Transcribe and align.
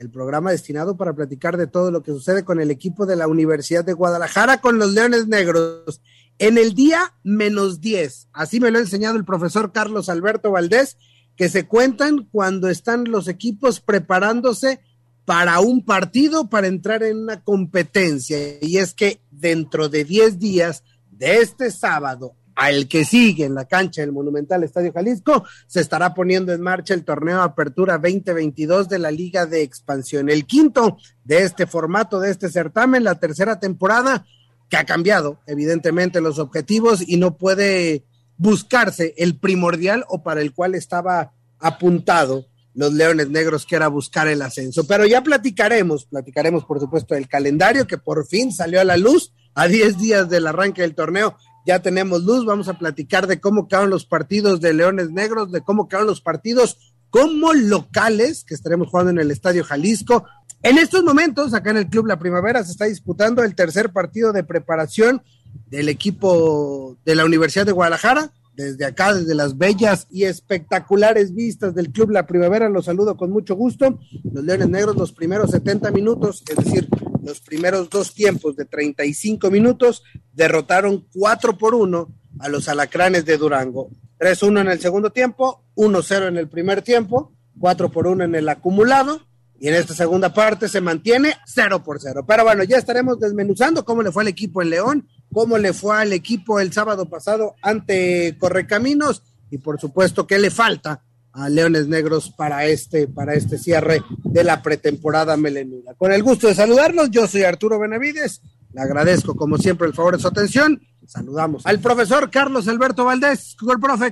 el 0.00 0.10
programa 0.10 0.50
destinado 0.50 0.96
para 0.96 1.12
platicar 1.12 1.58
de 1.58 1.66
todo 1.66 1.90
lo 1.90 2.02
que 2.02 2.12
sucede 2.12 2.42
con 2.42 2.58
el 2.58 2.70
equipo 2.70 3.04
de 3.04 3.16
la 3.16 3.28
Universidad 3.28 3.84
de 3.84 3.92
Guadalajara, 3.92 4.62
con 4.62 4.78
los 4.78 4.94
Leones 4.94 5.28
Negros. 5.28 6.00
En 6.38 6.56
el 6.56 6.72
día 6.74 7.14
menos 7.22 7.82
10, 7.82 8.28
así 8.32 8.60
me 8.60 8.70
lo 8.70 8.78
ha 8.78 8.80
enseñado 8.80 9.18
el 9.18 9.26
profesor 9.26 9.72
Carlos 9.72 10.08
Alberto 10.08 10.52
Valdés, 10.52 10.96
que 11.36 11.50
se 11.50 11.66
cuentan 11.66 12.26
cuando 12.32 12.70
están 12.70 13.04
los 13.10 13.28
equipos 13.28 13.80
preparándose 13.80 14.80
para 15.26 15.60
un 15.60 15.84
partido, 15.84 16.48
para 16.48 16.66
entrar 16.66 17.02
en 17.02 17.18
una 17.18 17.44
competencia. 17.44 18.38
Y 18.62 18.78
es 18.78 18.94
que 18.94 19.20
dentro 19.30 19.90
de 19.90 20.06
10 20.06 20.38
días 20.38 20.82
de 21.10 21.40
este 21.40 21.70
sábado 21.70 22.36
al 22.60 22.88
que 22.88 23.06
sigue 23.06 23.46
en 23.46 23.54
la 23.54 23.64
cancha 23.64 24.02
del 24.02 24.12
Monumental 24.12 24.62
Estadio 24.62 24.92
Jalisco, 24.92 25.46
se 25.66 25.80
estará 25.80 26.12
poniendo 26.12 26.52
en 26.52 26.60
marcha 26.60 26.92
el 26.92 27.06
torneo 27.06 27.40
Apertura 27.40 27.94
2022 27.96 28.86
de 28.86 28.98
la 28.98 29.10
Liga 29.10 29.46
de 29.46 29.62
Expansión, 29.62 30.28
el 30.28 30.44
quinto 30.44 30.98
de 31.24 31.44
este 31.44 31.66
formato, 31.66 32.20
de 32.20 32.30
este 32.30 32.50
certamen, 32.50 33.02
la 33.02 33.14
tercera 33.14 33.58
temporada, 33.58 34.26
que 34.68 34.76
ha 34.76 34.84
cambiado 34.84 35.40
evidentemente 35.46 36.20
los 36.20 36.38
objetivos 36.38 37.02
y 37.08 37.16
no 37.16 37.38
puede 37.38 38.04
buscarse 38.36 39.14
el 39.16 39.38
primordial 39.38 40.04
o 40.10 40.22
para 40.22 40.42
el 40.42 40.52
cual 40.52 40.74
estaba 40.74 41.32
apuntado 41.60 42.44
los 42.74 42.92
Leones 42.92 43.30
Negros, 43.30 43.64
que 43.64 43.76
era 43.76 43.88
buscar 43.88 44.28
el 44.28 44.42
ascenso. 44.42 44.86
Pero 44.86 45.06
ya 45.06 45.22
platicaremos, 45.22 46.04
platicaremos 46.04 46.66
por 46.66 46.78
supuesto 46.78 47.14
del 47.14 47.26
calendario 47.26 47.86
que 47.86 47.96
por 47.96 48.26
fin 48.26 48.52
salió 48.52 48.82
a 48.82 48.84
la 48.84 48.98
luz 48.98 49.32
a 49.54 49.66
10 49.66 49.96
días 49.96 50.28
del 50.28 50.46
arranque 50.46 50.82
del 50.82 50.94
torneo 50.94 51.36
ya 51.66 51.80
tenemos 51.80 52.24
luz, 52.24 52.44
vamos 52.44 52.68
a 52.68 52.78
platicar 52.78 53.26
de 53.26 53.40
cómo 53.40 53.68
quedaron 53.68 53.90
los 53.90 54.06
partidos 54.06 54.60
de 54.60 54.74
Leones 54.74 55.10
Negros, 55.10 55.52
de 55.52 55.60
cómo 55.60 55.88
quedaron 55.88 56.08
los 56.08 56.20
partidos 56.20 56.78
como 57.10 57.52
locales 57.52 58.44
que 58.44 58.54
estaremos 58.54 58.88
jugando 58.88 59.10
en 59.10 59.18
el 59.18 59.30
Estadio 59.30 59.64
Jalisco. 59.64 60.24
En 60.62 60.78
estos 60.78 61.02
momentos, 61.04 61.54
acá 61.54 61.70
en 61.70 61.78
el 61.78 61.88
Club 61.88 62.06
La 62.06 62.18
Primavera, 62.18 62.62
se 62.64 62.72
está 62.72 62.84
disputando 62.84 63.42
el 63.42 63.54
tercer 63.54 63.92
partido 63.92 64.32
de 64.32 64.44
preparación 64.44 65.22
del 65.66 65.88
equipo 65.88 66.96
de 67.04 67.14
la 67.14 67.24
Universidad 67.24 67.66
de 67.66 67.72
Guadalajara. 67.72 68.30
Desde 68.60 68.84
acá, 68.84 69.14
desde 69.14 69.34
las 69.34 69.56
bellas 69.56 70.06
y 70.10 70.24
espectaculares 70.24 71.34
vistas 71.34 71.74
del 71.74 71.90
Club 71.90 72.10
La 72.10 72.26
Primavera, 72.26 72.68
los 72.68 72.84
saludo 72.84 73.16
con 73.16 73.30
mucho 73.30 73.54
gusto. 73.54 73.98
Los 74.30 74.44
Leones 74.44 74.68
Negros, 74.68 74.96
los 74.96 75.12
primeros 75.12 75.50
70 75.50 75.90
minutos, 75.92 76.44
es 76.46 76.62
decir, 76.62 76.86
los 77.24 77.40
primeros 77.40 77.88
dos 77.88 78.12
tiempos 78.12 78.56
de 78.56 78.66
35 78.66 79.50
minutos, 79.50 80.02
derrotaron 80.34 81.06
4 81.14 81.56
por 81.56 81.74
1 81.74 82.14
a 82.38 82.48
los 82.50 82.68
alacranes 82.68 83.24
de 83.24 83.38
Durango. 83.38 83.88
3-1 84.18 84.60
en 84.60 84.68
el 84.68 84.78
segundo 84.78 85.08
tiempo, 85.08 85.64
1-0 85.76 86.28
en 86.28 86.36
el 86.36 86.50
primer 86.50 86.82
tiempo, 86.82 87.32
4 87.58 87.90
por 87.90 88.06
1 88.08 88.24
en 88.24 88.34
el 88.34 88.46
acumulado, 88.50 89.22
y 89.58 89.68
en 89.68 89.74
esta 89.74 89.94
segunda 89.94 90.34
parte 90.34 90.68
se 90.68 90.82
mantiene 90.82 91.34
0 91.46 91.82
por 91.82 91.98
0. 91.98 92.26
Pero 92.28 92.44
bueno, 92.44 92.62
ya 92.64 92.76
estaremos 92.76 93.18
desmenuzando 93.18 93.86
cómo 93.86 94.02
le 94.02 94.12
fue 94.12 94.22
al 94.22 94.28
equipo 94.28 94.60
en 94.60 94.68
León, 94.68 95.08
cómo 95.32 95.58
le 95.58 95.72
fue 95.72 95.96
al 95.96 96.12
equipo 96.12 96.60
el 96.60 96.72
sábado 96.72 97.06
pasado 97.06 97.54
ante 97.62 98.36
Correcaminos, 98.38 99.22
y 99.50 99.58
por 99.58 99.80
supuesto 99.80 100.26
qué 100.26 100.38
le 100.38 100.50
falta 100.50 101.02
a 101.32 101.48
Leones 101.48 101.86
Negros 101.86 102.30
para 102.30 102.66
este, 102.66 103.06
para 103.06 103.34
este 103.34 103.58
cierre 103.58 104.02
de 104.24 104.44
la 104.44 104.62
pretemporada 104.62 105.36
melenuda. 105.36 105.94
Con 105.94 106.12
el 106.12 106.22
gusto 106.22 106.48
de 106.48 106.54
saludarlos, 106.54 107.10
yo 107.10 107.26
soy 107.26 107.42
Arturo 107.42 107.78
Benavides, 107.78 108.42
le 108.72 108.80
agradezco 108.80 109.34
como 109.34 109.58
siempre 109.58 109.86
el 109.88 109.94
favor 109.94 110.16
de 110.16 110.22
su 110.22 110.28
atención. 110.28 110.80
Saludamos 111.06 111.66
al 111.66 111.80
profesor 111.80 112.30
Carlos 112.30 112.68
Alberto 112.68 113.04
Valdés. 113.04 113.56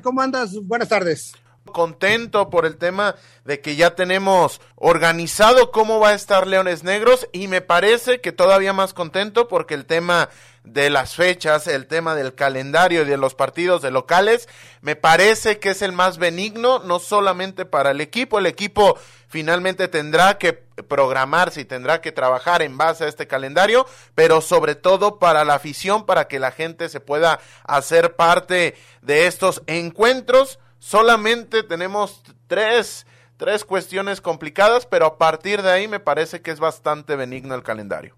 ¿cómo 0.03 0.21
andas? 0.21 0.55
Buenas 0.65 0.89
tardes 0.89 1.33
contento 1.73 2.51
por 2.51 2.67
el 2.67 2.77
tema 2.77 3.17
de 3.45 3.61
que 3.61 3.77
ya 3.77 3.95
tenemos 3.95 4.61
organizado 4.77 5.71
cómo 5.71 6.01
va 6.01 6.11
a 6.11 6.15
estar 6.15 6.47
Leones 6.47 6.85
Negros 6.85 7.29
y 7.33 7.49
me 7.49 7.61
parece 7.61 8.21
que 8.21 8.33
todavía 8.33 8.73
más 8.73 8.95
contento 8.95 9.49
porque 9.49 9.75
el 9.75 9.87
tema 9.87 10.29
de 10.65 10.91
las 10.91 11.15
fechas, 11.15 11.67
el 11.67 11.87
tema 11.87 12.15
del 12.15 12.35
calendario 12.35 13.03
y 13.03 13.07
de 13.07 13.17
los 13.17 13.35
partidos 13.35 13.83
de 13.83 13.91
locales, 13.91 14.49
me 14.81 14.97
parece 14.97 15.59
que 15.59 15.71
es 15.71 15.83
el 15.83 15.93
más 15.93 16.19
benigno, 16.19 16.81
no 16.81 16.99
solamente 16.99 17.65
para 17.65 17.93
el 17.93 18.01
equipo, 18.01 18.39
el 18.39 18.47
equipo 18.47 18.99
finalmente 19.29 19.89
tendrá 19.89 20.39
que 20.39 20.53
programarse 20.53 21.61
y 21.61 21.65
tendrá 21.65 22.01
que 22.01 22.13
trabajar 22.13 22.63
en 22.63 22.77
base 22.77 23.05
a 23.05 23.09
este 23.09 23.27
calendario, 23.27 23.87
pero 24.15 24.41
sobre 24.41 24.75
todo 24.75 25.19
para 25.19 25.45
la 25.45 25.55
afición, 25.55 26.07
para 26.07 26.29
que 26.29 26.39
la 26.39 26.51
gente 26.51 26.89
se 26.89 27.01
pueda 27.01 27.41
hacer 27.65 28.17
parte 28.17 28.77
de 29.03 29.27
estos 29.27 29.63
encuentros. 29.67 30.59
Solamente 30.79 31.63
tenemos 31.63 32.23
tres, 32.47 33.07
tres 33.37 33.65
cuestiones 33.65 34.21
complicadas, 34.21 34.87
pero 34.87 35.07
a 35.07 35.19
partir 35.19 35.63
de 35.63 35.71
ahí 35.71 35.89
me 35.89 36.01
parece 36.01 36.41
que 36.41 36.51
es 36.51 36.61
bastante 36.61 37.17
benigno 37.17 37.55
el 37.55 37.63
calendario. 37.63 38.17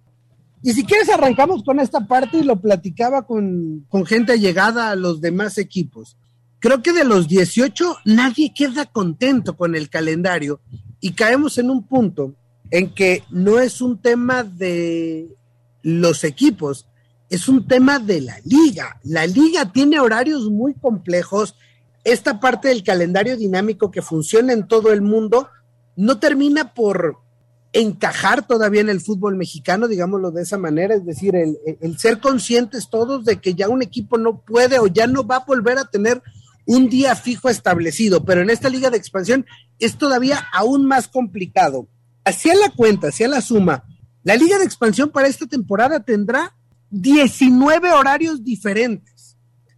Y 0.63 0.73
si 0.73 0.85
quieres 0.85 1.09
arrancamos 1.09 1.63
con 1.65 1.81
esta 1.81 2.01
parte 2.07 2.39
y 2.39 2.43
lo 2.43 2.61
platicaba 2.61 3.27
con, 3.27 3.87
con 3.89 4.05
gente 4.05 4.39
llegada 4.39 4.91
a 4.91 4.97
los 4.97 5.21
demás 5.21 5.57
equipos. 5.57 6.19
Creo 6.59 6.83
que 6.83 6.93
de 6.93 7.05
los 7.05 7.27
18 7.29 7.97
nadie 8.05 8.53
queda 8.55 8.85
contento 8.85 9.57
con 9.57 9.75
el 9.75 9.89
calendario 9.89 10.61
y 11.01 11.13
caemos 11.13 11.57
en 11.57 11.71
un 11.71 11.87
punto 11.87 12.35
en 12.71 12.95
que 12.95 13.25
no 13.31 13.59
es 13.59 13.81
un 13.81 14.01
tema 14.01 14.45
de 14.45 15.35
los 15.83 16.25
equipos, 16.25 16.87
es 17.31 17.49
un 17.49 17.67
tema 17.67 17.99
de 17.99 18.21
la 18.21 18.37
liga. 18.45 19.01
La 19.05 19.27
liga 19.27 19.73
tiene 19.73 20.01
horarios 20.01 20.51
muy 20.51 20.75
complejos. 20.75 21.55
Esta 22.11 22.41
parte 22.41 22.67
del 22.67 22.83
calendario 22.83 23.37
dinámico 23.37 23.93
que 23.93 24.03
funciona 24.03 24.53
en 24.53 24.67
todo 24.67 24.93
el 24.93 25.01
mundo 25.01 25.49
no 25.95 26.19
termina 26.19 26.75
por 26.75 27.19
encajar 27.73 28.45
todavía 28.45 28.81
en 28.81 28.89
el 28.89 29.01
fútbol 29.01 29.37
mexicano, 29.37 29.87
digámoslo 29.87 30.33
de 30.33 30.43
esa 30.43 30.59
manera, 30.59 30.97
es 30.97 31.07
decir, 31.07 31.37
el, 31.37 31.99
ser 31.99 32.19
conscientes 32.19 32.91
todos 32.91 33.25
de 33.25 33.41
que 33.41 33.55
ya 33.55 33.69
un 33.69 33.81
equipo 33.81 34.19
no 34.19 34.41
puede 34.41 34.81
o 34.81 34.89
ya 34.89 35.07
no 35.07 35.25
va 35.25 35.37
a 35.37 35.45
volver 35.45 35.79
a 35.79 35.85
tener 35.85 36.21
un 36.67 36.89
día 36.89 37.15
fijo 37.15 37.49
establecido, 37.49 38.25
pero 38.25 38.43
en 38.43 38.51
esta 38.51 38.69
liga 38.69 38.91
de 38.91 38.97
expansión 38.97 39.47
es 39.79 39.97
todavía 39.97 40.45
aún 40.53 40.87
más 40.87 41.07
complicado. 41.07 41.87
Hacia 42.25 42.57
la 42.57 42.71
cuenta, 42.71 43.11
hacia 43.11 43.29
la 43.29 43.41
suma, 43.41 43.85
la 44.25 44.35
liga 44.35 44.59
de 44.59 44.65
expansión 44.65 45.11
para 45.11 45.29
esta 45.29 45.47
temporada 45.47 46.01
tendrá 46.01 46.57
19 46.91 47.93
horarios 47.93 48.43
diferentes. 48.43 49.20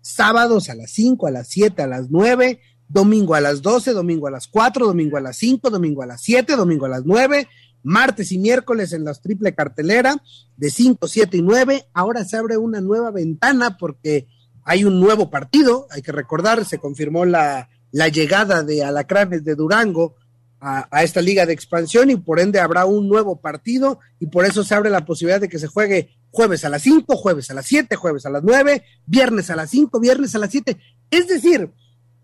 Sábados 0.03 0.69
a 0.69 0.75
las 0.75 0.91
5, 0.91 1.27
a 1.27 1.31
las 1.31 1.49
7, 1.49 1.83
a 1.83 1.87
las 1.87 2.11
9, 2.11 2.61
domingo 2.89 3.35
a 3.35 3.41
las 3.41 3.63
12, 3.63 3.93
domingo 3.93 4.27
a 4.27 4.31
las 4.31 4.49
4, 4.49 4.87
domingo 4.87 5.17
a 5.17 5.21
las 5.21 5.37
5, 5.39 5.71
domingo 5.71 6.03
a 6.03 6.07
las 6.07 6.21
7, 6.21 6.57
domingo 6.57 6.87
a 6.87 6.91
las 6.91 7.07
9, 7.07 7.49
martes 7.83 8.33
y 8.33 8.39
miércoles 8.39 8.93
en 8.93 9.05
las 9.05 9.23
triple 9.23 9.55
cartelera 9.55 10.23
de 10.57 10.71
5, 10.71 11.09
7 11.09 11.37
y 11.37 11.43
9. 11.43 11.87
Ahora 11.95 12.25
se 12.25 12.37
abre 12.37 12.57
una 12.57 12.81
nueva 12.81 13.11
ventana 13.11 13.79
porque 13.79 14.27
hay 14.65 14.85
un 14.85 15.01
nuevo 15.01 15.31
partido, 15.31 15.87
hay 15.91 16.03
que 16.03 16.13
recordar, 16.13 16.65
se 16.65 16.79
confirmó 16.79 17.25
la, 17.25 17.69
la 17.91 18.09
llegada 18.09 18.63
de 18.63 18.85
Alacranes 18.85 19.45
de 19.45 19.55
Durango 19.55 20.17
a, 20.61 20.87
a, 20.91 21.03
esta 21.03 21.21
liga 21.21 21.47
de 21.47 21.53
expansión 21.53 22.11
y 22.11 22.17
por 22.17 22.39
ende 22.39 22.61
habrá 22.61 22.85
un 22.85 23.09
nuevo 23.09 23.41
partido 23.41 23.99
y 24.21 24.27
por 24.27 24.45
eso 24.45 24.63
se 24.63 24.75
abre 24.75 24.91
la 24.91 25.05
posibilidad 25.05 25.41
de 25.41 25.49
que 25.49 25.59
se 25.59 25.67
juegue 25.67 26.11
jueves 26.33 26.65
a 26.65 26.69
las 26.69 26.83
5, 26.83 27.17
jueves 27.17 27.51
a 27.51 27.55
las 27.55 27.67
7, 27.67 27.95
jueves 27.95 28.27
a 28.27 28.31
las 28.31 28.43
9, 28.43 28.85
viernes 29.07 29.51
a 29.51 29.57
las 29.57 29.71
5, 29.71 30.01
viernes 30.01 30.35
a 30.35 30.39
las 30.39 30.51
7. 30.51 30.77
Es 31.11 31.29
decir, 31.29 31.71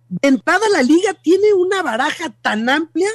de 0.09 0.29
entrada 0.29 0.67
la 0.73 0.83
liga 0.83 1.15
tiene 1.23 1.53
una 1.53 1.83
baraja 1.83 2.35
tan 2.43 2.69
amplia 2.69 3.09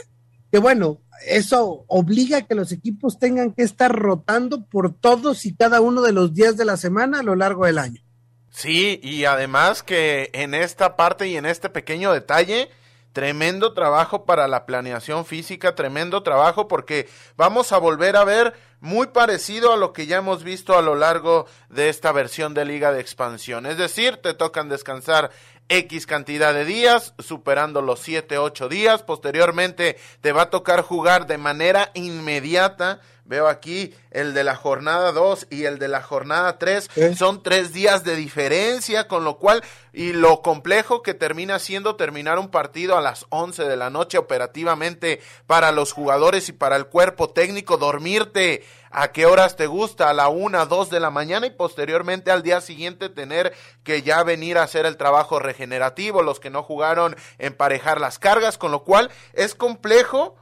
que 0.53 0.59
bueno, 0.59 1.01
eso 1.25 1.83
obliga 1.87 2.37
a 2.37 2.41
que 2.43 2.53
los 2.53 2.71
equipos 2.71 3.17
tengan 3.17 3.53
que 3.53 3.63
estar 3.63 3.91
rotando 3.91 4.65
por 4.67 4.93
todos 4.93 5.47
y 5.47 5.55
cada 5.55 5.81
uno 5.81 6.03
de 6.03 6.13
los 6.13 6.35
días 6.35 6.57
de 6.57 6.65
la 6.65 6.77
semana 6.77 7.21
a 7.21 7.23
lo 7.23 7.35
largo 7.35 7.65
del 7.65 7.79
año. 7.79 8.03
Sí, 8.51 8.99
y 9.01 9.25
además 9.25 9.81
que 9.81 10.29
en 10.33 10.53
esta 10.53 10.95
parte 10.95 11.27
y 11.27 11.37
en 11.37 11.47
este 11.47 11.69
pequeño 11.69 12.13
detalle, 12.13 12.69
tremendo 13.13 13.73
trabajo 13.73 14.25
para 14.25 14.47
la 14.47 14.67
planeación 14.67 15.25
física, 15.25 15.73
tremendo 15.73 16.21
trabajo 16.21 16.67
porque 16.67 17.09
vamos 17.35 17.71
a 17.71 17.79
volver 17.79 18.15
a 18.15 18.23
ver 18.23 18.53
muy 18.83 19.07
parecido 19.07 19.71
a 19.71 19.77
lo 19.77 19.93
que 19.93 20.07
ya 20.07 20.17
hemos 20.17 20.43
visto 20.43 20.77
a 20.77 20.81
lo 20.81 20.95
largo 20.95 21.45
de 21.69 21.87
esta 21.87 22.11
versión 22.11 22.53
de 22.53 22.65
liga 22.65 22.91
de 22.91 22.99
expansión. 22.99 23.65
Es 23.65 23.77
decir, 23.77 24.17
te 24.17 24.33
tocan 24.33 24.67
descansar 24.67 25.31
X 25.69 26.05
cantidad 26.05 26.53
de 26.53 26.65
días, 26.65 27.13
superando 27.17 27.81
los 27.81 28.01
7, 28.01 28.37
8 28.37 28.67
días. 28.67 29.01
Posteriormente 29.01 29.97
te 30.19 30.33
va 30.33 30.43
a 30.43 30.49
tocar 30.49 30.81
jugar 30.81 31.27
de 31.27 31.37
manera 31.37 31.91
inmediata 31.93 32.99
Veo 33.25 33.47
aquí 33.47 33.93
el 34.11 34.33
de 34.33 34.43
la 34.43 34.55
jornada 34.55 35.13
2 35.13 35.47
y 35.49 35.63
el 35.63 35.79
de 35.79 35.87
la 35.87 36.01
jornada 36.01 36.57
3. 36.57 36.89
Son 37.17 37.41
tres 37.41 37.71
días 37.71 38.03
de 38.03 38.17
diferencia, 38.17 39.07
con 39.07 39.23
lo 39.23 39.37
cual, 39.37 39.63
y 39.93 40.11
lo 40.11 40.41
complejo 40.41 41.01
que 41.01 41.13
termina 41.13 41.57
siendo 41.59 41.95
terminar 41.95 42.37
un 42.37 42.49
partido 42.49 42.97
a 42.97 43.01
las 43.01 43.25
11 43.29 43.63
de 43.63 43.77
la 43.77 43.89
noche 43.89 44.17
operativamente 44.17 45.21
para 45.47 45.71
los 45.71 45.93
jugadores 45.93 46.49
y 46.49 46.51
para 46.51 46.75
el 46.75 46.87
cuerpo 46.87 47.29
técnico, 47.29 47.77
dormirte 47.77 48.63
a 48.91 49.11
qué 49.13 49.25
horas 49.25 49.55
te 49.55 49.67
gusta, 49.67 50.09
a 50.09 50.13
la 50.13 50.27
una, 50.27 50.65
dos 50.65 50.89
de 50.89 50.99
la 50.99 51.09
mañana 51.09 51.47
y 51.47 51.51
posteriormente 51.51 52.29
al 52.29 52.43
día 52.43 52.59
siguiente 52.59 53.09
tener 53.09 53.53
que 53.83 54.01
ya 54.03 54.21
venir 54.23 54.57
a 54.57 54.63
hacer 54.63 54.85
el 54.85 54.97
trabajo 54.97 55.39
regenerativo, 55.39 56.21
los 56.23 56.41
que 56.41 56.49
no 56.49 56.61
jugaron, 56.61 57.15
emparejar 57.39 58.01
las 58.01 58.19
cargas, 58.19 58.57
con 58.57 58.71
lo 58.71 58.83
cual 58.83 59.09
es 59.33 59.55
complejo 59.55 60.35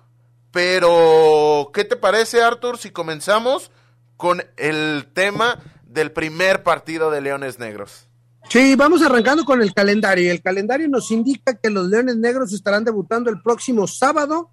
pero, 0.52 1.72
¿qué 1.74 1.86
te 1.86 1.96
parece, 1.96 2.42
Arthur, 2.42 2.78
si 2.78 2.92
comenzamos 2.92 3.72
con 4.18 4.44
el 4.58 5.08
tema 5.14 5.60
del 5.86 6.12
primer 6.12 6.64
partido 6.64 7.10
de 7.10 7.22
Leones 7.22 7.58
Negros? 7.60 8.08
Sí, 8.50 8.76
vamos 8.76 9.02
arrancando 9.02 9.46
con 9.46 9.62
el 9.62 9.74
calendario. 9.74 10.32
El 10.32 10.42
calendario 10.42 10.90
nos 10.90 11.10
indica 11.12 11.56
que 11.56 11.70
los 11.70 11.88
Leones 11.88 12.18
Negros 12.18 12.52
estarán 12.52 12.84
debutando 12.84 13.30
el 13.30 13.42
próximo 13.42 13.88
sábado, 13.88 14.52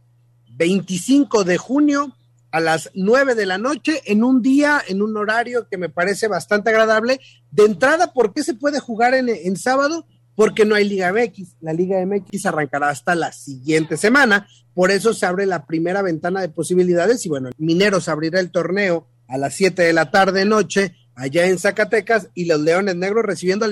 25 0.53 1.43
de 1.43 1.59
junio, 1.59 2.15
a 2.51 2.61
las 2.61 2.91
9 2.95 3.35
de 3.35 3.47
la 3.47 3.59
noche, 3.59 4.03
en 4.07 4.25
un 4.25 4.41
día, 4.41 4.81
en 4.87 5.03
un 5.03 5.17
horario 5.17 5.69
que 5.69 5.79
me 5.79 5.89
parece 5.89 6.29
bastante 6.29 6.71
agradable. 6.71 7.21
De 7.51 7.65
entrada, 7.65 8.13
¿por 8.13 8.33
qué 8.33 8.43
se 8.43 8.55
puede 8.55 8.79
jugar 8.79 9.15
en, 9.15 9.29
en 9.29 9.57
sábado? 9.57 10.07
Porque 10.39 10.65
no 10.65 10.77
hay 10.77 10.89
Liga 10.89 11.13
MX. 11.13 11.57
La 11.63 11.73
Liga 11.73 11.99
MX 12.07 12.47
arrancará 12.47 12.91
hasta 12.91 13.17
la 13.17 13.33
siguiente 13.33 13.97
semana, 13.97 14.47
por 14.73 14.93
eso 14.93 15.13
se 15.13 15.27
abre 15.27 15.47
la 15.47 15.67
primera 15.67 16.01
ventana 16.01 16.41
de 16.41 16.49
posibilidades 16.49 17.27
y 17.27 17.29
bueno, 17.29 17.51
Mineros 17.59 18.09
abrirá 18.09 18.39
el 18.39 18.53
torneo 18.53 19.09
a 19.27 19.37
las 19.37 19.55
7 19.55 19.83
de 19.83 19.93
la 19.93 20.13
tarde 20.13 20.45
noche 20.45 20.95
allá 21.17 21.47
en 21.47 21.59
Zacatecas 21.59 22.29
y 22.35 22.45
los 22.45 22.61
Leones 22.61 22.95
Negros 22.95 23.25
recibiendo 23.25 23.67
a 23.67 23.69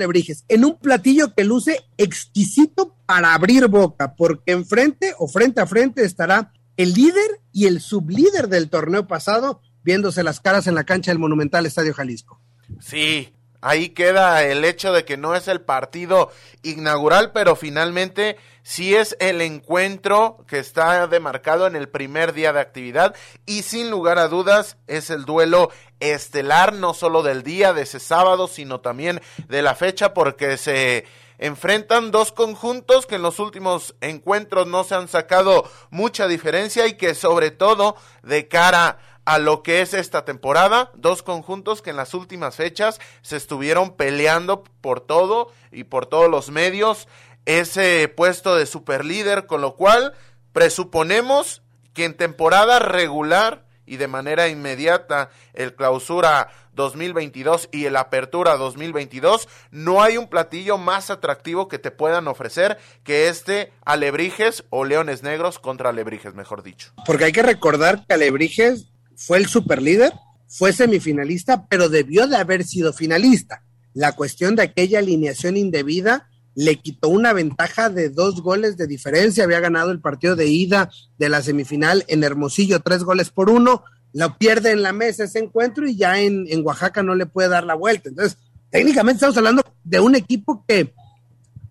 en 0.49 0.65
un 0.65 0.77
platillo 0.77 1.33
que 1.33 1.45
luce 1.45 1.85
exquisito 1.95 2.97
para 3.05 3.33
abrir 3.33 3.69
boca, 3.69 4.15
porque 4.17 4.51
enfrente 4.51 5.13
o 5.19 5.29
frente 5.29 5.61
a 5.61 5.67
frente 5.67 6.03
estará 6.03 6.51
el 6.75 6.93
líder 6.93 7.39
y 7.53 7.67
el 7.67 7.79
sublíder 7.79 8.49
del 8.49 8.69
torneo 8.69 9.07
pasado 9.07 9.61
viéndose 9.85 10.21
las 10.21 10.41
caras 10.41 10.67
en 10.67 10.75
la 10.75 10.83
cancha 10.83 11.11
del 11.11 11.19
Monumental 11.19 11.65
Estadio 11.65 11.93
Jalisco. 11.93 12.41
Sí, 12.81 13.29
Ahí 13.61 13.89
queda 13.89 14.43
el 14.43 14.63
hecho 14.63 14.93
de 14.93 15.03
que 15.03 15.17
no 15.17 15.35
es 15.35 15.47
el 15.47 15.61
partido 15.61 16.31
inaugural, 16.61 17.31
pero 17.31 17.55
finalmente 17.55 18.37
sí 18.61 18.95
es 18.95 19.17
el 19.19 19.41
encuentro 19.41 20.45
que 20.47 20.59
está 20.59 21.07
demarcado 21.07 21.65
en 21.65 21.75
el 21.75 21.89
primer 21.89 22.33
día 22.33 22.53
de 22.53 22.59
actividad. 22.59 23.15
Y 23.45 23.63
sin 23.63 23.89
lugar 23.89 24.19
a 24.19 24.27
dudas 24.27 24.77
es 24.85 25.09
el 25.09 25.25
duelo 25.25 25.71
estelar 25.99 26.73
no 26.73 26.93
solo 26.93 27.23
del 27.23 27.41
día 27.41 27.73
de 27.73 27.83
ese 27.83 27.99
sábado, 27.99 28.47
sino 28.47 28.79
también 28.79 29.21
de 29.47 29.61
la 29.63 29.73
fecha 29.73 30.13
porque 30.13 30.57
se 30.57 31.05
enfrentan 31.39 32.11
dos 32.11 32.31
conjuntos 32.31 33.05
que 33.05 33.15
en 33.15 33.21
los 33.21 33.39
últimos 33.39 33.95
encuentros 34.01 34.67
no 34.67 34.83
se 34.83 34.95
han 34.95 35.07
sacado 35.07 35.69
mucha 35.89 36.27
diferencia 36.27 36.87
y 36.87 36.93
que 36.93 37.15
sobre 37.15 37.51
todo 37.51 37.95
de 38.23 38.47
cara 38.47 38.99
a 39.27 39.39
lo 39.39 39.61
que 39.61 39.81
es 39.81 39.93
esta 39.93 40.23
temporada, 40.23 40.89
dos 40.95 41.21
conjuntos 41.21 41.81
que 41.81 41.89
en 41.89 41.97
las 41.97 42.13
últimas 42.13 42.55
fechas 42.55 43.01
se 43.21 43.35
estuvieron 43.35 43.97
peleando 43.97 44.63
por 44.79 45.01
todo 45.01 45.51
y 45.69 45.83
por 45.83 46.05
todos 46.05 46.31
los 46.31 46.49
medios 46.49 47.09
ese 47.45 48.07
puesto 48.07 48.55
de 48.55 48.65
superlíder, 48.65 49.45
con 49.45 49.59
lo 49.59 49.75
cual 49.75 50.13
presuponemos 50.53 51.61
que 51.93 52.05
en 52.05 52.15
temporada 52.15 52.79
regular 52.79 53.65
y 53.85 53.97
de 53.97 54.07
manera 54.07 54.47
inmediata 54.47 55.29
el 55.53 55.75
clausura 55.75 56.47
2022 56.71 57.67
y 57.73 57.83
el 57.83 57.97
apertura 57.97 58.55
2022, 58.55 59.49
no 59.71 60.01
hay 60.01 60.15
un 60.15 60.29
platillo 60.29 60.77
más 60.77 61.09
atractivo 61.09 61.67
que 61.67 61.79
te 61.79 61.91
puedan 61.91 62.29
ofrecer 62.29 62.77
que 63.03 63.27
este 63.27 63.73
Alebrijes 63.83 64.63
o 64.69 64.85
Leones 64.85 65.21
Negros 65.21 65.59
contra 65.59 65.89
Alebrijes, 65.89 66.33
mejor 66.33 66.63
dicho. 66.63 66.93
Porque 67.05 67.25
hay 67.25 67.33
que 67.33 67.43
recordar 67.43 68.05
que 68.07 68.13
Alebrijes 68.13 68.93
fue 69.17 69.39
el 69.39 69.47
superlíder, 69.47 70.13
fue 70.47 70.71
semifinalista, 70.71 71.67
pero 71.67 71.89
debió 71.89 72.27
de 72.27 72.37
haber 72.37 72.63
sido 72.63 72.93
finalista. 72.93 73.63
La 73.93 74.13
cuestión 74.13 74.55
de 74.55 74.61
aquella 74.61 74.99
alineación 74.99 75.57
indebida 75.57 76.29
le 76.55 76.77
quitó 76.77 77.09
una 77.09 77.33
ventaja 77.33 77.89
de 77.89 78.09
dos 78.09 78.41
goles 78.41 78.77
de 78.77 78.87
diferencia. 78.87 79.43
Había 79.43 79.59
ganado 79.59 79.91
el 79.91 79.99
partido 79.99 80.35
de 80.35 80.47
ida 80.47 80.89
de 81.17 81.29
la 81.29 81.41
semifinal 81.41 82.05
en 82.07 82.23
Hermosillo, 82.23 82.79
tres 82.79 83.03
goles 83.03 83.31
por 83.31 83.49
uno. 83.49 83.83
Lo 84.13 84.37
pierde 84.37 84.71
en 84.71 84.83
la 84.83 84.93
mesa 84.93 85.25
ese 85.25 85.39
encuentro 85.39 85.87
y 85.87 85.95
ya 85.95 86.19
en, 86.19 86.45
en 86.47 86.65
Oaxaca 86.65 87.03
no 87.03 87.15
le 87.15 87.25
puede 87.25 87.49
dar 87.49 87.63
la 87.63 87.75
vuelta. 87.75 88.09
Entonces, 88.09 88.37
técnicamente 88.69 89.17
estamos 89.17 89.37
hablando 89.37 89.63
de 89.83 89.99
un 89.99 90.15
equipo 90.15 90.63
que 90.67 90.93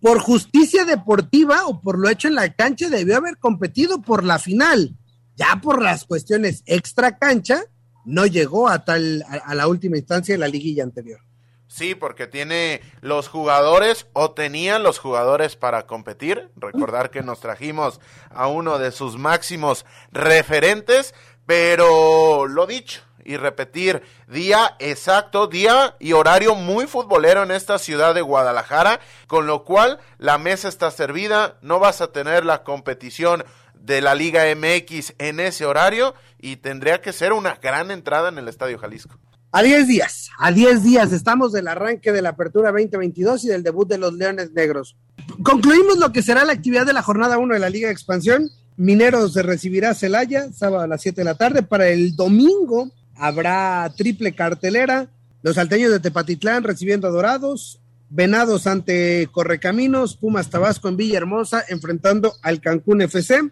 por 0.01 0.19
justicia 0.19 0.85
deportiva 0.85 1.65
o 1.65 1.81
por 1.81 1.97
lo 1.97 2.09
hecho 2.09 2.27
en 2.27 2.35
la 2.35 2.53
cancha 2.53 2.89
debió 2.89 3.17
haber 3.17 3.37
competido 3.37 4.01
por 4.01 4.23
la 4.23 4.37
final 4.37 4.95
ya 5.37 5.61
por 5.61 5.81
las 5.81 6.03
cuestiones 6.03 6.63
extra 6.65 7.17
cancha, 7.17 7.63
no 8.03 8.25
llegó 8.25 8.67
a 8.67 8.83
tal 8.83 9.23
a, 9.29 9.53
la 9.55 9.67
última 9.67 9.97
instancia 9.97 10.33
de 10.33 10.39
la 10.39 10.47
liguilla 10.47 10.83
anterior. 10.83 11.21
Sí, 11.67 11.93
porque 11.93 12.27
tiene 12.27 12.81
los 13.01 13.27
jugadores 13.27 14.07
o 14.13 14.31
tenían 14.31 14.83
los 14.83 14.99
jugadores 14.99 15.55
para 15.55 15.85
competir. 15.85 16.49
Recordar 16.55 17.11
que 17.11 17.21
nos 17.21 17.39
trajimos 17.39 17.99
a 18.29 18.47
uno 18.47 18.79
de 18.79 18.91
sus 18.91 19.17
máximos 19.17 19.85
referentes, 20.11 21.13
pero 21.45 22.47
lo 22.47 22.65
dicho 22.65 23.01
y 23.27 23.35
repetir, 23.35 24.03
día 24.29 24.77
exacto, 24.79 25.47
día 25.47 25.97
y 25.99 26.13
horario 26.13 26.55
muy 26.55 26.87
futbolero 26.87 27.43
en 27.43 27.51
esta 27.51 27.77
ciudad 27.77 28.15
de 28.15 28.21
Guadalajara, 28.21 29.01
con 29.27 29.45
lo 29.47 29.65
cual 29.65 29.99
la 30.17 30.37
mesa 30.37 30.69
está 30.69 30.89
servida, 30.91 31.57
no 31.61 31.79
vas 31.79 31.99
a 31.99 32.13
tener 32.13 32.45
la 32.45 32.63
competición 32.63 33.43
de 33.81 34.01
la 34.01 34.15
Liga 34.15 34.43
MX 34.55 35.13
en 35.17 35.39
ese 35.39 35.65
horario 35.65 36.13
y 36.39 36.57
tendría 36.57 37.01
que 37.01 37.13
ser 37.13 37.33
una 37.33 37.55
gran 37.55 37.91
entrada 37.91 38.29
en 38.29 38.37
el 38.37 38.47
Estadio 38.47 38.77
Jalisco. 38.77 39.17
A 39.51 39.63
10 39.63 39.87
días, 39.87 40.29
a 40.39 40.51
10 40.51 40.83
días 40.83 41.13
estamos 41.13 41.53
del 41.53 41.67
arranque 41.67 42.11
de 42.11 42.21
la 42.21 42.29
apertura 42.29 42.71
2022 42.71 43.45
y 43.45 43.47
del 43.47 43.63
debut 43.63 43.87
de 43.87 43.97
los 43.97 44.13
Leones 44.13 44.51
Negros. 44.51 44.97
Concluimos 45.41 45.97
lo 45.97 46.11
que 46.11 46.21
será 46.21 46.43
la 46.43 46.53
actividad 46.53 46.85
de 46.85 46.93
la 46.93 47.01
jornada 47.01 47.37
1 47.37 47.53
de 47.53 47.59
la 47.59 47.69
Liga 47.69 47.87
de 47.87 47.93
Expansión. 47.93 48.49
Mineros 48.75 49.33
se 49.33 49.43
recibirá 49.43 49.95
Celaya, 49.95 50.51
sábado 50.51 50.83
a 50.83 50.87
las 50.87 51.01
7 51.01 51.21
de 51.21 51.25
la 51.25 51.35
tarde. 51.35 51.63
Para 51.63 51.87
el 51.87 52.15
domingo 52.15 52.91
habrá 53.15 53.91
triple 53.95 54.35
cartelera. 54.35 55.09
Los 55.41 55.55
salteños 55.55 55.91
de 55.91 55.99
Tepatitlán 56.01 56.63
recibiendo 56.63 57.07
a 57.07 57.11
Dorados, 57.11 57.79
Venados 58.09 58.67
ante 58.67 59.27
Correcaminos, 59.31 60.15
Pumas 60.15 60.49
Tabasco 60.49 60.87
en 60.87 60.97
Villahermosa 60.97 61.63
enfrentando 61.67 62.33
al 62.41 62.61
Cancún 62.61 63.01
FC. 63.01 63.51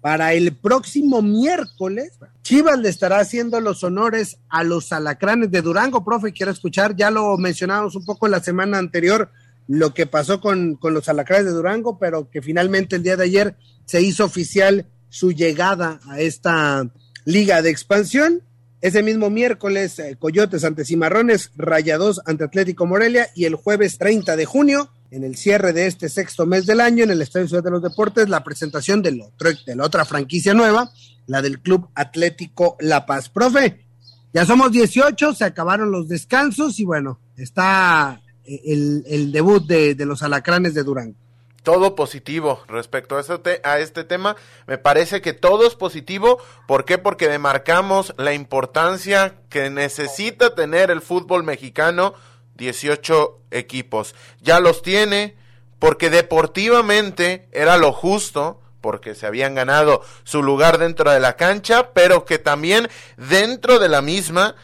Para 0.00 0.34
el 0.34 0.54
próximo 0.54 1.20
miércoles, 1.22 2.12
Chivas 2.42 2.78
le 2.78 2.88
estará 2.88 3.18
haciendo 3.18 3.60
los 3.60 3.82
honores 3.82 4.38
a 4.48 4.62
los 4.62 4.92
alacranes 4.92 5.50
de 5.50 5.62
Durango. 5.62 6.04
Profe, 6.04 6.32
quiero 6.32 6.52
escuchar, 6.52 6.94
ya 6.94 7.10
lo 7.10 7.36
mencionamos 7.38 7.96
un 7.96 8.04
poco 8.04 8.28
la 8.28 8.40
semana 8.40 8.78
anterior, 8.78 9.30
lo 9.66 9.94
que 9.94 10.06
pasó 10.06 10.40
con, 10.40 10.76
con 10.76 10.94
los 10.94 11.08
alacranes 11.08 11.46
de 11.46 11.52
Durango, 11.52 11.98
pero 11.98 12.30
que 12.30 12.40
finalmente 12.40 12.94
el 12.94 13.02
día 13.02 13.16
de 13.16 13.24
ayer 13.24 13.56
se 13.84 14.00
hizo 14.00 14.24
oficial 14.24 14.86
su 15.08 15.32
llegada 15.32 15.98
a 16.08 16.20
esta 16.20 16.88
liga 17.24 17.62
de 17.62 17.70
expansión. 17.70 18.42
Ese 18.80 19.02
mismo 19.02 19.30
miércoles, 19.30 19.98
eh, 19.98 20.16
Coyotes 20.18 20.64
ante 20.64 20.84
Cimarrones, 20.84 21.50
Rayados 21.56 22.20
ante 22.26 22.44
Atlético 22.44 22.86
Morelia 22.86 23.28
y 23.34 23.46
el 23.46 23.54
jueves 23.54 23.98
30 23.98 24.36
de 24.36 24.44
junio, 24.44 24.90
en 25.10 25.24
el 25.24 25.36
cierre 25.36 25.72
de 25.72 25.86
este 25.86 26.08
sexto 26.08 26.46
mes 26.46 26.66
del 26.66 26.80
año, 26.80 27.04
en 27.04 27.10
el 27.10 27.22
Estadio 27.22 27.48
Ciudad 27.48 27.64
de 27.64 27.70
los 27.70 27.82
Deportes, 27.82 28.28
la 28.28 28.44
presentación 28.44 29.02
del 29.02 29.22
otro, 29.22 29.50
de 29.66 29.76
la 29.76 29.84
otra 29.84 30.04
franquicia 30.04 30.52
nueva, 30.52 30.90
la 31.26 31.40
del 31.40 31.60
Club 31.60 31.88
Atlético 31.94 32.76
La 32.80 33.06
Paz. 33.06 33.30
Profe, 33.30 33.86
ya 34.34 34.44
somos 34.44 34.70
18, 34.72 35.34
se 35.34 35.44
acabaron 35.44 35.90
los 35.90 36.08
descansos 36.08 36.78
y 36.78 36.84
bueno, 36.84 37.18
está 37.36 38.20
eh, 38.44 38.60
el, 39.06 39.32
debut 39.32 39.66
de, 39.66 39.94
de 39.94 40.06
los 40.06 40.22
alacranes 40.22 40.74
de 40.74 40.82
Durango 40.82 41.25
todo 41.66 41.96
positivo 41.96 42.62
respecto 42.68 43.16
a 43.16 43.20
este, 43.20 43.60
a 43.64 43.80
este 43.80 44.04
tema. 44.04 44.36
Me 44.68 44.78
parece 44.78 45.20
que 45.20 45.32
todo 45.32 45.66
es 45.66 45.74
positivo. 45.74 46.38
¿Por 46.68 46.84
qué? 46.84 46.96
Porque 46.96 47.26
demarcamos 47.26 48.14
la 48.18 48.34
importancia 48.34 49.34
que 49.50 49.68
necesita 49.68 50.54
tener 50.54 50.92
el 50.92 51.02
fútbol 51.02 51.42
mexicano. 51.42 52.14
18 52.54 53.40
equipos. 53.50 54.14
Ya 54.40 54.60
los 54.60 54.80
tiene 54.80 55.34
porque 55.80 56.08
deportivamente 56.08 57.48
era 57.50 57.78
lo 57.78 57.92
justo 57.92 58.60
porque 58.80 59.16
se 59.16 59.26
habían 59.26 59.56
ganado 59.56 60.02
su 60.22 60.44
lugar 60.44 60.78
dentro 60.78 61.10
de 61.10 61.18
la 61.18 61.34
cancha, 61.34 61.90
pero 61.94 62.24
que 62.24 62.38
también 62.38 62.88
dentro 63.16 63.80
de 63.80 63.88
la 63.88 64.02
misma 64.02 64.54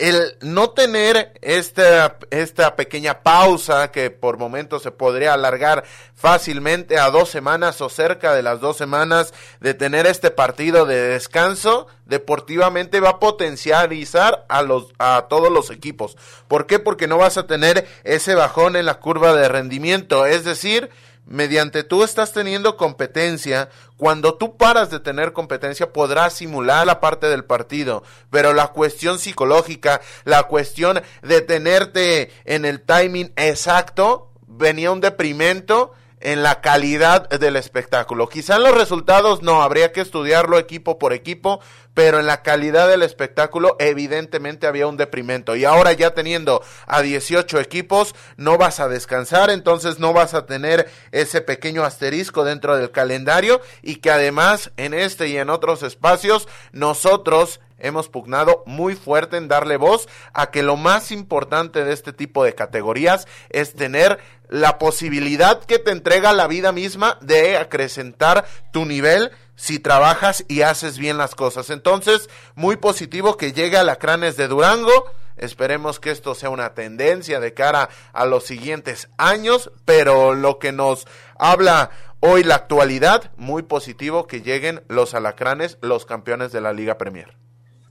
el 0.00 0.36
no 0.40 0.70
tener 0.70 1.34
esta, 1.42 2.16
esta 2.30 2.74
pequeña 2.74 3.22
pausa 3.22 3.90
que 3.92 4.10
por 4.10 4.38
momentos 4.38 4.82
se 4.82 4.90
podría 4.90 5.34
alargar 5.34 5.84
fácilmente 6.14 6.98
a 6.98 7.10
dos 7.10 7.28
semanas 7.28 7.80
o 7.82 7.90
cerca 7.90 8.34
de 8.34 8.42
las 8.42 8.60
dos 8.60 8.78
semanas 8.78 9.34
de 9.60 9.74
tener 9.74 10.06
este 10.06 10.30
partido 10.30 10.86
de 10.86 10.96
descanso, 10.96 11.86
deportivamente 12.06 13.00
va 13.00 13.10
a 13.10 13.18
potencializar 13.20 14.46
a 14.48 14.62
los 14.62 14.86
a 14.98 15.26
todos 15.28 15.52
los 15.52 15.70
equipos. 15.70 16.16
¿Por 16.48 16.66
qué? 16.66 16.78
Porque 16.78 17.06
no 17.06 17.18
vas 17.18 17.36
a 17.36 17.46
tener 17.46 17.86
ese 18.02 18.34
bajón 18.34 18.76
en 18.76 18.86
la 18.86 19.00
curva 19.00 19.34
de 19.34 19.48
rendimiento, 19.48 20.24
es 20.24 20.44
decir, 20.44 20.90
mediante 21.30 21.84
tú 21.84 22.02
estás 22.02 22.32
teniendo 22.32 22.76
competencia, 22.76 23.70
cuando 23.96 24.34
tú 24.34 24.56
paras 24.56 24.90
de 24.90 24.98
tener 24.98 25.32
competencia 25.32 25.92
podrás 25.92 26.34
simular 26.34 26.84
la 26.86 27.00
parte 27.00 27.28
del 27.28 27.44
partido, 27.44 28.02
pero 28.30 28.52
la 28.52 28.68
cuestión 28.68 29.18
psicológica, 29.18 30.00
la 30.24 30.42
cuestión 30.42 31.00
de 31.22 31.40
tenerte 31.40 32.32
en 32.44 32.64
el 32.64 32.82
timing 32.82 33.32
exacto, 33.36 34.32
venía 34.42 34.90
un 34.90 35.00
deprimento 35.00 35.92
en 36.20 36.42
la 36.42 36.60
calidad 36.60 37.28
del 37.28 37.56
espectáculo. 37.56 38.28
Quizá 38.28 38.56
en 38.56 38.62
los 38.62 38.74
resultados 38.74 39.42
no, 39.42 39.62
habría 39.62 39.92
que 39.92 40.00
estudiarlo 40.00 40.58
equipo 40.58 40.98
por 40.98 41.12
equipo, 41.12 41.60
pero 41.94 42.20
en 42.20 42.26
la 42.26 42.42
calidad 42.42 42.88
del 42.88 43.02
espectáculo 43.02 43.76
evidentemente 43.78 44.66
había 44.66 44.86
un 44.86 44.96
deprimento. 44.96 45.56
Y 45.56 45.64
ahora 45.64 45.92
ya 45.92 46.14
teniendo 46.14 46.62
a 46.86 47.02
18 47.02 47.58
equipos, 47.60 48.14
no 48.36 48.58
vas 48.58 48.80
a 48.80 48.88
descansar, 48.88 49.50
entonces 49.50 49.98
no 49.98 50.12
vas 50.12 50.34
a 50.34 50.46
tener 50.46 50.90
ese 51.10 51.40
pequeño 51.40 51.84
asterisco 51.84 52.44
dentro 52.44 52.76
del 52.76 52.90
calendario 52.90 53.60
y 53.82 53.96
que 53.96 54.10
además 54.10 54.70
en 54.76 54.94
este 54.94 55.28
y 55.28 55.36
en 55.36 55.50
otros 55.50 55.82
espacios 55.82 56.48
nosotros 56.72 57.60
hemos 57.80 58.08
pugnado 58.08 58.62
muy 58.66 58.94
fuerte 58.94 59.36
en 59.36 59.48
darle 59.48 59.76
voz 59.76 60.08
a 60.32 60.50
que 60.50 60.62
lo 60.62 60.76
más 60.76 61.10
importante 61.10 61.84
de 61.84 61.92
este 61.92 62.12
tipo 62.12 62.44
de 62.44 62.54
categorías 62.54 63.26
es 63.48 63.74
tener 63.74 64.18
la 64.50 64.78
posibilidad 64.78 65.64
que 65.64 65.78
te 65.78 65.92
entrega 65.92 66.32
la 66.32 66.48
vida 66.48 66.72
misma 66.72 67.18
de 67.22 67.56
acrecentar 67.56 68.44
tu 68.72 68.84
nivel 68.84 69.30
si 69.54 69.78
trabajas 69.78 70.44
y 70.48 70.62
haces 70.62 70.98
bien 70.98 71.18
las 71.18 71.34
cosas. 71.34 71.70
Entonces, 71.70 72.28
muy 72.54 72.76
positivo 72.76 73.36
que 73.36 73.52
llegue 73.52 73.76
a 73.76 73.84
Lacranes 73.84 74.36
de 74.36 74.48
Durango. 74.48 75.04
Esperemos 75.36 76.00
que 76.00 76.10
esto 76.10 76.34
sea 76.34 76.50
una 76.50 76.74
tendencia 76.74 77.40
de 77.40 77.54
cara 77.54 77.88
a 78.12 78.26
los 78.26 78.44
siguientes 78.44 79.08
años, 79.16 79.70
pero 79.84 80.34
lo 80.34 80.58
que 80.58 80.72
nos 80.72 81.06
habla 81.38 81.90
hoy 82.20 82.42
la 82.42 82.56
actualidad, 82.56 83.30
muy 83.36 83.62
positivo 83.62 84.26
que 84.26 84.42
lleguen 84.42 84.82
los 84.88 85.14
alacranes, 85.14 85.78
los 85.80 86.04
campeones 86.06 86.52
de 86.52 86.60
la 86.60 86.72
Liga 86.72 86.98
Premier. 86.98 87.36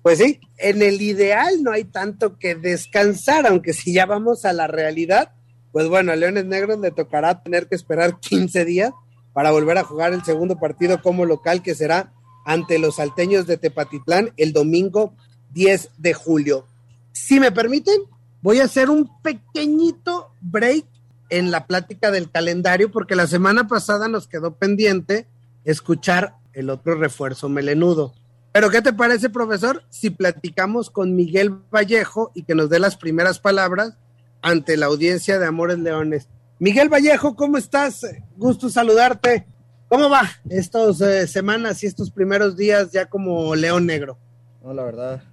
Pues 0.02 0.20
sí, 0.20 0.40
en 0.58 0.82
el 0.82 1.02
ideal 1.02 1.62
no 1.62 1.72
hay 1.72 1.84
tanto 1.84 2.38
que 2.38 2.56
descansar, 2.56 3.48
aunque 3.48 3.74
si 3.74 3.94
ya 3.94 4.06
vamos 4.06 4.46
a 4.46 4.54
la 4.54 4.68
realidad, 4.68 5.34
pues 5.72 5.88
bueno, 5.88 6.12
a 6.12 6.16
Leones 6.16 6.46
Negros 6.46 6.80
le 6.80 6.92
tocará 6.92 7.44
tener 7.44 7.68
que 7.68 7.76
esperar 7.76 8.20
15 8.20 8.66
días 8.66 8.94
para 9.34 9.52
volver 9.52 9.78
a 9.78 9.84
jugar 9.84 10.14
el 10.14 10.24
segundo 10.24 10.58
partido 10.58 11.02
como 11.02 11.26
local 11.26 11.62
que 11.62 11.76
será 11.76 12.14
ante 12.46 12.80
los 12.80 12.96
salteños 12.96 13.46
de 13.46 13.58
Tepatitlán 13.58 14.34
el 14.38 14.54
domingo 14.54 15.14
10 15.54 15.92
de 15.98 16.14
julio. 16.14 16.66
Si 17.12 17.40
me 17.40 17.52
permiten, 17.52 18.02
voy 18.42 18.60
a 18.60 18.66
hacer 18.66 18.90
un 18.90 19.10
pequeñito 19.22 20.32
break 20.42 20.86
en 21.30 21.52
la 21.52 21.68
plática 21.68 22.12
del 22.12 22.32
calendario 22.32 22.92
porque 22.92 23.16
la 23.16 23.28
semana 23.28 23.68
pasada 23.68 24.08
nos 24.08 24.28
quedó 24.28 24.56
pendiente 24.56 25.28
escuchar 25.64 26.36
el 26.54 26.70
otro 26.70 26.96
refuerzo 26.96 27.50
melenudo. 27.50 28.14
Pero 28.52 28.72
¿qué 28.72 28.82
te 28.82 28.94
parece, 28.94 29.30
profesor, 29.30 29.84
si 29.90 30.10
platicamos 30.10 30.90
con 30.90 31.16
Miguel 31.16 31.52
Vallejo 31.52 32.32
y 32.34 32.44
que 32.44 32.56
nos 32.56 32.70
dé 32.70 32.80
las 32.80 32.98
primeras 32.98 33.40
palabras 33.40 33.98
ante 34.42 34.78
la 34.78 34.88
audiencia 34.88 35.40
de 35.40 35.46
Amores 35.46 35.80
Leones? 35.80 36.28
Miguel 36.60 36.90
Vallejo, 36.90 37.36
¿cómo 37.36 37.58
estás? 37.58 38.06
Gusto 38.36 38.70
saludarte. 38.70 39.48
¿Cómo 39.88 40.10
va 40.10 40.30
estas 40.50 41.02
eh, 41.02 41.26
semanas 41.26 41.82
y 41.84 41.88
estos 41.88 42.12
primeros 42.12 42.56
días 42.56 42.92
ya 42.92 43.08
como 43.08 43.56
León 43.56 43.86
Negro? 43.86 44.18
No, 44.64 44.74
la 44.74 44.84
verdad, 44.84 45.24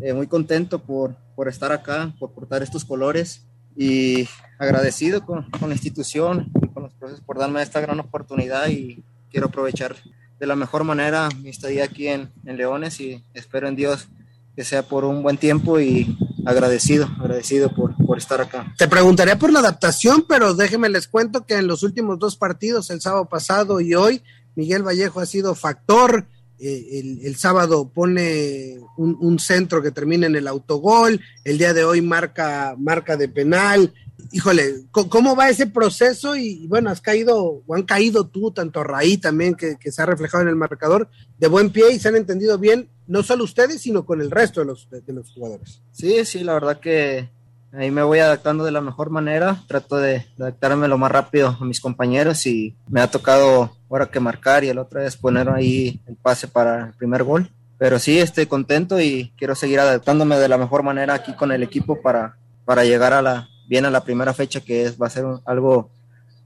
eh, 0.00 0.12
muy 0.12 0.26
contento 0.26 0.80
por, 0.80 1.14
por 1.34 1.48
estar 1.48 1.72
acá, 1.72 2.12
por 2.18 2.32
portar 2.32 2.62
estos 2.62 2.84
colores 2.84 3.46
y 3.76 4.28
agradecido 4.58 5.24
con, 5.24 5.48
con 5.50 5.68
la 5.68 5.74
institución 5.74 6.50
y 6.62 6.68
con 6.68 6.82
los 6.82 6.92
profesores 6.92 7.24
por 7.24 7.38
darme 7.38 7.62
esta 7.62 7.80
gran 7.80 8.00
oportunidad 8.00 8.68
y 8.68 9.02
quiero 9.30 9.46
aprovechar 9.46 9.96
de 10.38 10.46
la 10.46 10.56
mejor 10.56 10.84
manera 10.84 11.28
mi 11.40 11.48
estadía 11.48 11.84
aquí 11.84 12.08
en, 12.08 12.30
en 12.44 12.56
Leones 12.56 13.00
y 13.00 13.24
espero 13.32 13.68
en 13.68 13.76
Dios 13.76 14.08
que 14.54 14.64
sea 14.64 14.82
por 14.82 15.04
un 15.04 15.22
buen 15.22 15.38
tiempo 15.38 15.80
y 15.80 16.18
agradecido, 16.44 17.08
agradecido 17.20 17.74
por, 17.74 17.96
por, 17.96 18.18
estar 18.18 18.40
acá. 18.40 18.72
Te 18.76 18.88
preguntaría 18.88 19.38
por 19.38 19.52
la 19.52 19.60
adaptación, 19.60 20.24
pero 20.28 20.54
déjenme 20.54 20.88
les 20.88 21.08
cuento 21.08 21.46
que 21.46 21.54
en 21.54 21.66
los 21.66 21.82
últimos 21.82 22.18
dos 22.18 22.36
partidos, 22.36 22.90
el 22.90 23.00
sábado 23.00 23.28
pasado 23.28 23.80
y 23.80 23.94
hoy, 23.94 24.22
Miguel 24.54 24.82
Vallejo 24.82 25.20
ha 25.20 25.26
sido 25.26 25.54
factor. 25.54 26.26
Eh, 26.58 27.00
el, 27.00 27.26
el, 27.26 27.36
sábado 27.36 27.90
pone 27.92 28.78
un, 28.96 29.16
un, 29.20 29.40
centro 29.40 29.82
que 29.82 29.90
termina 29.90 30.26
en 30.26 30.36
el 30.36 30.46
autogol, 30.46 31.20
el 31.42 31.58
día 31.58 31.72
de 31.72 31.82
hoy 31.82 32.00
marca, 32.02 32.76
marca 32.78 33.16
de 33.16 33.28
penal, 33.28 33.92
híjole, 34.32 34.84
¿cómo 34.90 35.36
va 35.36 35.48
ese 35.48 35.66
proceso? 35.66 36.36
Y 36.36 36.66
bueno, 36.66 36.90
has 36.90 37.00
caído, 37.00 37.62
o 37.66 37.74
han 37.74 37.82
caído 37.82 38.26
tú, 38.26 38.50
tanto 38.50 38.82
Raí 38.82 39.18
también, 39.18 39.54
que, 39.54 39.76
se 39.90 40.02
ha 40.02 40.06
reflejado 40.06 40.42
en 40.42 40.48
el 40.48 40.56
marcador, 40.56 41.08
de 41.38 41.48
buen 41.48 41.70
pie 41.70 41.92
y 41.92 41.98
se 41.98 42.08
han 42.08 42.16
entendido 42.16 42.58
bien, 42.58 42.88
no 43.06 43.22
solo 43.22 43.44
ustedes, 43.44 43.82
sino 43.82 44.04
con 44.04 44.20
el 44.20 44.30
resto 44.30 44.60
de 44.60 44.66
los, 44.66 44.88
de, 44.90 45.12
los 45.12 45.30
jugadores. 45.32 45.82
Sí, 45.92 46.24
sí, 46.24 46.44
la 46.44 46.54
verdad 46.54 46.80
que 46.80 47.28
ahí 47.72 47.90
me 47.90 48.02
voy 48.02 48.20
adaptando 48.20 48.64
de 48.64 48.70
la 48.70 48.80
mejor 48.80 49.10
manera, 49.10 49.62
trato 49.66 49.96
de, 49.96 50.26
adaptarme 50.38 50.88
lo 50.88 50.98
más 50.98 51.12
rápido 51.12 51.56
a 51.60 51.64
mis 51.64 51.80
compañeros 51.80 52.46
y 52.46 52.74
me 52.88 53.00
ha 53.00 53.10
tocado 53.10 53.76
ahora 53.90 54.06
que 54.06 54.20
marcar 54.20 54.64
y 54.64 54.68
el 54.68 54.78
otra 54.78 55.02
vez 55.02 55.16
poner 55.16 55.48
ahí 55.50 56.00
el 56.06 56.16
pase 56.16 56.48
para 56.48 56.86
el 56.86 56.92
primer 56.94 57.22
gol. 57.24 57.50
Pero 57.78 57.98
sí, 57.98 58.18
estoy 58.18 58.46
contento 58.46 59.00
y 59.00 59.32
quiero 59.36 59.56
seguir 59.56 59.80
adaptándome 59.80 60.38
de 60.38 60.48
la 60.48 60.56
mejor 60.56 60.84
manera 60.84 61.14
aquí 61.14 61.34
con 61.34 61.50
el 61.50 61.64
equipo 61.64 62.00
para, 62.00 62.36
para 62.64 62.84
llegar 62.84 63.12
a 63.12 63.20
la, 63.20 63.48
viene 63.68 63.90
la 63.90 64.04
primera 64.04 64.32
fecha 64.34 64.60
que 64.60 64.84
es, 64.84 65.00
va 65.00 65.06
a 65.06 65.10
ser 65.10 65.24
un, 65.24 65.40
algo 65.44 65.90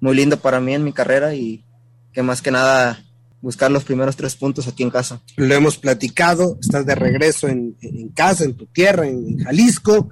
muy 0.00 0.14
lindo 0.14 0.37
para 0.37 0.61
mí 0.61 0.75
en 0.75 0.85
mi 0.85 0.92
carrera 0.92 1.35
y 1.35 1.64
que 2.12 2.23
más 2.23 2.42
que 2.42 2.50
nada 2.50 3.02
buscar 3.40 3.70
los 3.70 3.85
primeros 3.85 4.16
tres 4.16 4.35
puntos 4.35 4.66
aquí 4.66 4.82
en 4.82 4.90
casa. 4.90 5.20
Lo 5.37 5.54
hemos 5.54 5.78
platicado, 5.78 6.58
estás 6.61 6.87
de 6.87 6.94
regreso 6.94 7.49
en, 7.49 7.76
en 7.80 8.08
casa, 8.08 8.44
en 8.44 8.54
tu 8.54 8.66
tierra, 8.66 9.06
en, 9.06 9.26
en, 9.28 9.38
Jalisco. 9.38 10.08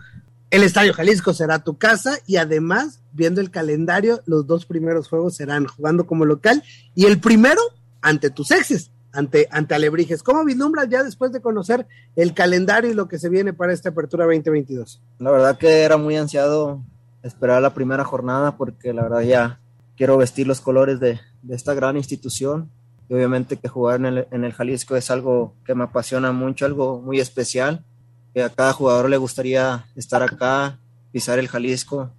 El 0.51 0.63
Estadio 0.63 0.93
Jalisco 0.95 1.33
será 1.33 1.59
tu 1.59 1.77
casa 1.79 2.19
y 2.27 2.37
además, 2.37 3.01
viendo 3.13 3.41
el 3.41 3.51
calendario, 3.51 4.23
los 4.27 4.47
dos 4.47 4.67
primeros 4.67 5.09
juegos 5.09 5.37
serán 5.37 5.67
jugando 5.67 6.07
como 6.07 6.25
local 6.25 6.63
y 6.95 7.07
el 7.07 7.19
primero 7.19 7.61
ante 8.03 8.31
tus 8.31 8.51
exes, 8.51 8.93
ante, 9.13 9.49
ante 9.51 9.75
Alebrijes. 9.75 10.23
¿Cómo 10.23 10.45
vislumbras 10.45 10.89
ya 10.89 11.03
después 11.03 11.33
de 11.33 11.41
conocer 11.41 11.87
el 12.15 12.35
calendario 12.35 12.91
y 12.91 12.95
lo 12.95 13.09
que 13.09 13.19
se 13.19 13.29
viene 13.31 13.53
para 13.53 13.73
esta 13.73 13.89
apertura 13.89 14.27
2022? 14.27 15.03
La 15.19 15.31
verdad 15.31 15.59
que 15.59 15.83
era 15.83 15.97
muy 15.97 16.17
ansiado 16.17 16.85
esperar 17.25 17.61
la 17.63 17.75
primera 17.75 18.05
jornada 18.05 18.57
porque 18.57 18.93
la 18.93 19.03
verdad 19.03 19.23
ya 19.23 19.61
quiero 19.97 20.17
vestir 20.17 20.47
los 20.47 20.61
colores 20.61 21.01
de, 21.01 21.19
esta 21.49 21.75
gran 21.75 21.97
institución. 21.97 22.71
Y 23.09 23.15
obviamente 23.15 23.57
que 23.57 23.69
jugar 23.69 24.01
en 24.01 24.07
el, 24.07 24.29
en 24.31 24.45
el, 24.45 24.53
Jalisco 24.53 24.97
es 24.97 25.11
algo 25.11 25.55
que 25.67 25.75
me 25.75 25.85
apasiona 25.85 26.33
mucho, 26.33 26.65
algo 26.65 27.03
muy 27.03 27.21
especial, 27.21 27.85
que 28.33 28.43
a 28.43 28.49
cada 28.49 28.73
jugador 28.73 29.11
le 29.11 29.19
gustaría 29.19 29.85
estar 29.95 30.23
acá, 30.23 30.79
pisar 31.13 31.39
el 31.39 31.49
Jalisco 31.49 32.11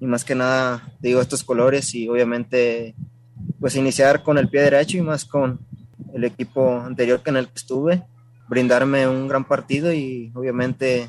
y 0.00 0.06
más 0.06 0.24
que 0.24 0.34
nada 0.34 0.92
digo 0.98 1.20
estos 1.20 1.44
colores 1.44 1.94
y 1.94 2.08
obviamente 2.08 2.96
pues 3.60 3.76
iniciar 3.76 4.24
con 4.24 4.36
el 4.36 4.48
pie 4.48 4.62
derecho 4.62 4.98
y 4.98 5.00
más 5.00 5.24
con 5.24 5.60
el 6.12 6.24
equipo 6.24 6.80
anterior 6.80 7.22
que 7.22 7.30
en 7.30 7.36
el 7.36 7.46
que 7.46 7.54
estuve, 7.54 8.02
brindarme 8.48 9.06
un 9.06 9.28
gran 9.28 9.44
partido 9.44 9.92
y 9.92 10.32
obviamente 10.34 11.08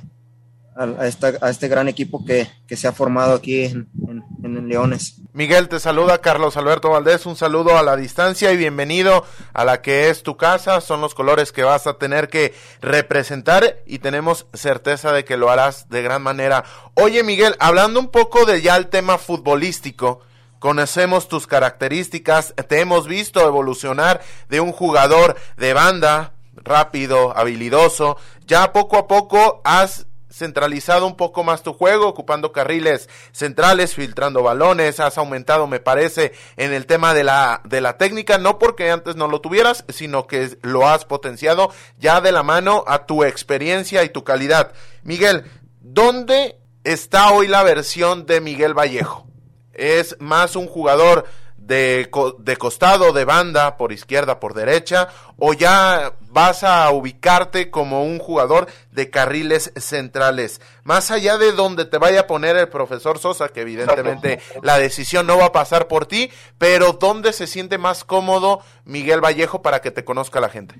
a, 0.75 0.83
a, 0.83 1.49
este 1.49 1.67
gran 1.67 1.87
equipo 1.87 2.23
que, 2.25 2.47
que 2.67 2.75
se 2.75 2.87
ha 2.87 2.91
formado 2.91 3.35
aquí 3.35 3.65
en, 3.65 3.89
en, 4.07 4.23
en, 4.43 4.67
Leones. 4.67 5.15
Miguel, 5.33 5.67
te 5.67 5.79
saluda 5.79 6.21
Carlos 6.21 6.57
Alberto 6.57 6.89
Valdés, 6.89 7.25
un 7.25 7.35
saludo 7.35 7.77
a 7.77 7.83
la 7.83 7.95
distancia 7.95 8.51
y 8.51 8.57
bienvenido 8.57 9.25
a 9.53 9.65
la 9.65 9.81
que 9.81 10.09
es 10.09 10.23
tu 10.23 10.37
casa, 10.37 10.81
son 10.81 11.01
los 11.01 11.15
colores 11.15 11.51
que 11.51 11.63
vas 11.63 11.87
a 11.87 11.97
tener 11.97 12.29
que 12.29 12.53
representar 12.81 13.77
y 13.85 13.99
tenemos 13.99 14.47
certeza 14.53 15.11
de 15.11 15.25
que 15.25 15.37
lo 15.37 15.49
harás 15.49 15.89
de 15.89 16.01
gran 16.01 16.21
manera. 16.21 16.63
Oye 16.95 17.23
Miguel, 17.23 17.55
hablando 17.59 17.99
un 17.99 18.09
poco 18.09 18.45
de 18.45 18.61
ya 18.61 18.75
el 18.77 18.87
tema 18.87 19.17
futbolístico, 19.17 20.21
conocemos 20.59 21.27
tus 21.27 21.45
características, 21.45 22.53
te 22.67 22.79
hemos 22.79 23.07
visto 23.07 23.45
evolucionar 23.45 24.21
de 24.49 24.61
un 24.61 24.71
jugador 24.71 25.35
de 25.57 25.73
banda, 25.73 26.33
rápido, 26.55 27.35
habilidoso, 27.37 28.17
ya 28.45 28.71
poco 28.71 28.97
a 28.97 29.07
poco 29.07 29.61
has 29.65 30.07
centralizado 30.33 31.05
un 31.05 31.15
poco 31.15 31.43
más 31.43 31.61
tu 31.61 31.73
juego, 31.73 32.07
ocupando 32.07 32.51
carriles 32.51 33.07
centrales, 33.31 33.93
filtrando 33.93 34.41
balones, 34.41 34.99
has 34.99 35.17
aumentado, 35.17 35.67
me 35.67 35.79
parece, 35.79 36.33
en 36.57 36.73
el 36.73 36.87
tema 36.87 37.13
de 37.13 37.23
la, 37.23 37.61
de 37.65 37.81
la 37.81 37.97
técnica, 37.97 38.39
no 38.39 38.57
porque 38.57 38.89
antes 38.89 39.15
no 39.15 39.27
lo 39.27 39.41
tuvieras, 39.41 39.85
sino 39.89 40.25
que 40.25 40.57
lo 40.63 40.87
has 40.87 41.05
potenciado 41.05 41.69
ya 41.99 42.19
de 42.19 42.31
la 42.31 42.41
mano 42.41 42.83
a 42.87 43.05
tu 43.05 43.23
experiencia 43.23 44.03
y 44.03 44.09
tu 44.09 44.23
calidad. 44.23 44.73
Miguel, 45.03 45.45
¿dónde 45.81 46.57
está 46.83 47.31
hoy 47.31 47.47
la 47.47 47.61
versión 47.61 48.25
de 48.25 48.41
Miguel 48.41 48.73
Vallejo? 48.73 49.27
¿Es 49.73 50.15
más 50.19 50.55
un 50.55 50.67
jugador 50.67 51.25
de, 51.65 52.09
de, 52.39 52.57
costado, 52.57 53.13
de 53.13 53.25
banda, 53.25 53.77
por 53.77 53.91
izquierda, 53.91 54.39
por 54.39 54.53
derecha, 54.53 55.07
o 55.37 55.53
ya 55.53 56.13
vas 56.29 56.63
a 56.63 56.91
ubicarte 56.91 57.71
como 57.71 58.03
un 58.03 58.19
jugador 58.19 58.67
de 58.91 59.09
carriles 59.09 59.71
centrales. 59.77 60.59
Más 60.83 61.11
allá 61.11 61.37
de 61.37 61.53
donde 61.53 61.85
te 61.85 61.97
vaya 61.97 62.21
a 62.21 62.27
poner 62.27 62.57
el 62.57 62.67
profesor 62.67 63.17
Sosa, 63.17 63.49
que 63.49 63.61
evidentemente 63.61 64.39
la 64.61 64.77
decisión 64.77 65.25
no 65.25 65.37
va 65.37 65.45
a 65.45 65.51
pasar 65.51 65.87
por 65.87 66.05
ti, 66.05 66.29
pero 66.57 66.93
¿dónde 66.93 67.31
se 67.31 67.47
siente 67.47 67.77
más 67.77 68.03
cómodo 68.03 68.59
Miguel 68.83 69.21
Vallejo 69.21 69.61
para 69.61 69.81
que 69.81 69.91
te 69.91 70.03
conozca 70.03 70.41
la 70.41 70.49
gente? 70.49 70.75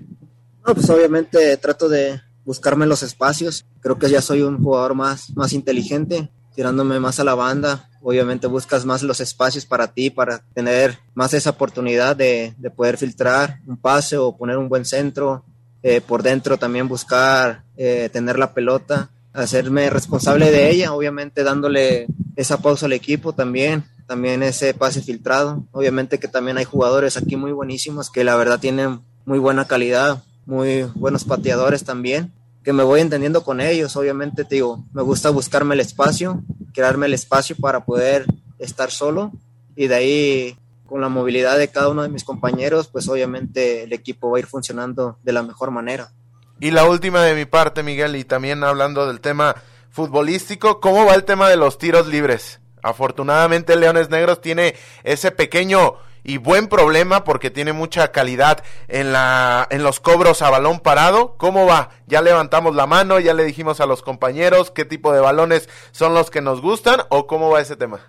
No, 0.66 0.74
pues 0.74 0.90
obviamente 0.90 1.56
trato 1.58 1.88
de 1.88 2.22
buscarme 2.46 2.86
los 2.86 3.04
espacios. 3.04 3.66
Creo 3.80 3.98
que 3.98 4.10
ya 4.10 4.22
soy 4.22 4.42
un 4.42 4.62
jugador 4.62 4.96
más, 4.96 5.30
más 5.36 5.54
inteligente, 5.54 6.30
tirándome 6.54 7.00
más 7.00 7.20
a 7.20 7.24
la 7.24 7.36
banda, 7.36 7.90
obviamente 8.02 8.48
buscas 8.48 8.86
más 8.86 9.02
los 9.02 9.20
espacios 9.20 9.66
para 9.66 9.88
ti, 9.88 10.10
para 10.10 10.44
tener 10.54 11.00
más 11.16 11.34
esa 11.34 11.52
oportunidad 11.52 12.16
de, 12.16 12.54
poder 12.76 12.98
filtrar 12.98 13.60
un 13.66 13.78
pase 13.78 14.18
o 14.18 14.36
poner 14.36 14.58
un 14.58 14.70
buen 14.70 14.86
centro. 14.86 15.44
Eh, 15.86 16.00
por 16.00 16.24
dentro 16.24 16.58
también 16.58 16.88
buscar 16.88 17.66
eh, 17.76 18.10
tener 18.14 18.40
la 18.40 18.54
pelota, 18.54 19.10
hacerme 19.34 19.90
responsable 19.90 20.50
de 20.50 20.72
ella, 20.72 20.94
obviamente 20.94 21.44
dándole 21.44 22.08
esa 22.38 22.62
pausa 22.62 22.86
al 22.86 22.94
equipo 22.94 23.34
también, 23.34 23.84
también 24.08 24.44
ese 24.44 24.74
pase 24.74 25.02
filtrado. 25.02 25.66
Obviamente 25.74 26.20
que 26.20 26.30
también 26.30 26.58
hay 26.58 26.64
jugadores 26.64 27.18
aquí 27.18 27.36
muy 27.36 27.52
buenísimos 27.52 28.10
que 28.10 28.24
la 28.24 28.38
verdad 28.38 28.62
tienen 28.62 29.02
muy 29.26 29.40
buena 29.40 29.66
calidad, 29.66 30.24
muy 30.46 30.84
buenos 30.96 31.26
pateadores 31.26 31.84
también 31.84 32.32
que 32.64 32.74
me 32.74 32.84
voy 32.84 33.02
entendiendo 33.02 33.44
con 33.44 33.62
ellos. 33.62 33.96
Obviamente, 33.96 34.46
te 34.46 34.56
digo, 34.56 34.86
me 34.94 35.02
gusta 35.02 35.30
buscarme 35.30 35.76
el 35.76 35.82
espacio, 35.82 36.44
crearme 36.74 37.08
el 37.08 37.14
espacio 37.14 37.56
para 37.60 37.86
poder 37.86 38.26
estar 38.60 38.92
solo 38.92 39.32
y 39.76 39.88
de 39.88 39.96
ahí 39.96 40.58
con 40.86 41.02
la 41.02 41.10
movilidad 41.10 41.58
de 41.58 41.70
cada 41.70 41.90
uno 41.90 42.04
de 42.04 42.10
mis 42.10 42.24
compañeros, 42.24 42.88
pues 42.88 43.08
obviamente 43.08 43.84
el 43.84 43.94
equipo 43.94 44.30
va 44.30 44.38
a 44.38 44.40
ir 44.42 44.46
funcionando 44.46 45.18
de 45.24 45.34
la 45.34 45.44
mejor 45.44 45.72
manera. 45.72 46.12
Y 46.60 46.72
la 46.72 46.86
última 46.86 47.24
de 47.24 47.36
mi 47.36 47.46
parte, 47.46 47.84
Miguel, 47.84 48.16
y 48.16 48.24
también 48.24 48.64
hablando 48.64 49.08
del 49.08 49.20
tema 49.20 49.56
futbolístico, 49.90 50.80
¿cómo 50.80 51.06
va 51.06 51.16
el 51.16 51.24
tema 51.24 51.50
de 51.50 51.58
los 51.58 51.78
tiros 51.78 52.08
libres? 52.08 52.60
Afortunadamente 52.84 53.76
Leones 53.76 54.10
Negros 54.10 54.42
tiene 54.42 54.76
ese 55.04 55.32
pequeño 55.32 55.96
y 56.24 56.38
buen 56.38 56.68
problema 56.68 57.24
porque 57.24 57.52
tiene 57.52 57.74
mucha 57.74 58.12
calidad 58.12 58.64
en 58.88 59.12
la 59.12 59.68
en 59.70 59.84
los 59.84 60.00
cobros 60.00 60.42
a 60.42 60.50
balón 60.50 60.80
parado. 60.80 61.36
¿Cómo 61.38 61.66
va? 61.66 61.90
Ya 62.08 62.22
levantamos 62.22 62.76
la 62.76 62.88
mano, 62.88 63.20
ya 63.20 63.34
le 63.34 63.44
dijimos 63.44 63.80
a 63.82 63.86
los 63.86 64.02
compañeros 64.02 64.72
qué 64.72 64.86
tipo 64.86 65.14
de 65.14 65.20
balones 65.20 65.70
son 65.92 66.14
los 66.14 66.30
que 66.30 66.42
nos 66.42 66.62
gustan 66.62 67.02
o 67.10 67.28
cómo 67.28 67.50
va 67.50 67.62
ese 67.62 67.76
tema. 67.76 68.00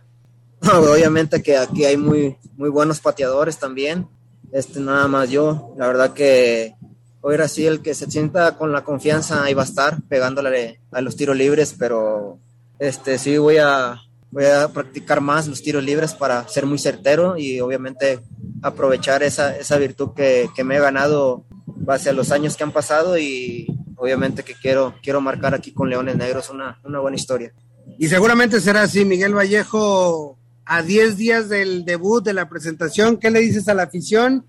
obviamente 0.62 1.42
que 1.42 1.56
aquí 1.56 1.84
hay 1.84 1.96
muy 1.96 2.36
muy 2.56 2.70
buenos 2.70 3.00
pateadores 3.00 3.58
también. 3.58 4.08
Este 4.52 4.78
nada 4.78 5.08
más 5.08 5.30
yo, 5.30 5.74
la 5.76 5.88
verdad 5.88 6.12
que 6.12 6.74
hoy 7.20 7.36
así 7.36 7.66
el 7.66 7.82
que 7.82 7.94
se 7.94 8.10
sienta 8.10 8.56
con 8.56 8.70
la 8.70 8.84
confianza 8.84 9.42
ahí 9.42 9.54
va 9.54 9.62
a 9.62 9.66
estar 9.66 10.02
pegándole 10.02 10.80
a 10.92 11.00
los 11.00 11.16
tiros 11.16 11.36
libres, 11.36 11.74
pero 11.76 12.38
este 12.78 13.18
sí 13.18 13.38
voy 13.38 13.56
a 13.56 14.03
voy 14.34 14.46
a 14.46 14.66
practicar 14.66 15.20
más 15.20 15.46
los 15.46 15.62
tiros 15.62 15.84
libres 15.84 16.12
para 16.12 16.46
ser 16.48 16.66
muy 16.66 16.76
certero 16.76 17.38
y 17.38 17.60
obviamente 17.60 18.18
aprovechar 18.62 19.22
esa, 19.22 19.56
esa 19.56 19.78
virtud 19.78 20.10
que, 20.16 20.50
que, 20.56 20.64
me 20.64 20.76
he 20.76 20.80
ganado 20.80 21.44
base 21.66 22.10
a 22.10 22.12
los 22.12 22.32
años 22.32 22.56
que 22.56 22.64
han 22.64 22.72
pasado 22.72 23.16
y 23.16 23.68
obviamente 23.94 24.42
que 24.42 24.54
quiero, 24.54 24.96
quiero 25.04 25.20
marcar 25.20 25.54
aquí 25.54 25.72
con 25.72 25.88
Leones 25.88 26.16
Negros 26.16 26.50
una, 26.50 26.80
una 26.82 26.98
buena 26.98 27.16
historia. 27.16 27.52
Y 27.96 28.08
seguramente 28.08 28.60
será 28.60 28.82
así, 28.82 29.04
Miguel 29.04 29.36
Vallejo, 29.36 30.36
a 30.64 30.82
10 30.82 31.16
días 31.16 31.48
del 31.48 31.84
debut, 31.84 32.24
de 32.24 32.32
la 32.32 32.48
presentación, 32.48 33.18
¿qué 33.18 33.30
le 33.30 33.38
dices 33.38 33.68
a 33.68 33.74
la 33.74 33.84
afición? 33.84 34.48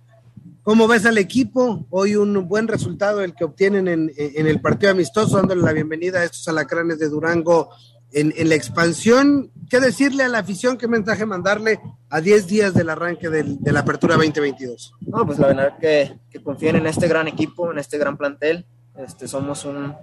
¿Cómo 0.63 0.87
ves 0.87 1.05
al 1.05 1.19
equipo? 1.19 1.85
Hoy 1.91 2.15
un 2.15 2.47
buen 2.47 2.67
resultado 2.67 3.21
el 3.21 3.35
que 3.35 3.43
obtienen 3.43 3.87
en, 3.87 4.11
en 4.17 4.47
el 4.47 4.61
partido 4.61 4.93
amistoso, 4.93 5.37
dándole 5.37 5.61
la 5.61 5.73
bienvenida 5.73 6.21
a 6.21 6.23
estos 6.23 6.47
alacranes 6.47 6.97
de 6.97 7.07
Durango 7.07 7.69
en, 8.15 8.49
la 8.49 8.55
expansión, 8.55 9.51
¿qué 9.69 9.81
decirle 9.81 10.23
a 10.23 10.29
la 10.29 10.39
afición? 10.39 10.77
¿Qué 10.77 10.87
mensaje 10.87 11.25
mandarle 11.25 11.81
a 12.09 12.21
10 12.21 12.47
días 12.47 12.73
del 12.73 12.89
arranque 12.89 13.29
de 13.29 13.71
la 13.71 13.81
apertura 13.81 14.15
2022? 14.15 14.93
No, 15.01 15.25
pues 15.25 15.37
la 15.37 15.47
verdad 15.47 15.77
que, 15.79 16.17
que 16.31 16.41
confíen 16.41 16.77
en 16.77 16.87
este 16.87 17.09
gran 17.09 17.27
equipo, 17.27 17.71
en 17.71 17.77
este 17.77 17.97
gran 17.97 18.15
plantel. 18.15 18.65
Este, 18.97 19.27
somos 19.27 19.65
un 19.65 19.93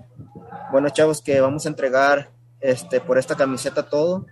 buenos 0.71 0.93
chavos 0.93 1.23
que 1.23 1.41
vamos 1.41 1.65
a 1.65 1.71
entregar 1.71 2.31
este, 2.61 3.01
por 3.01 3.17
esta 3.17 3.35
camiseta 3.35 3.89
todo, 3.89 4.27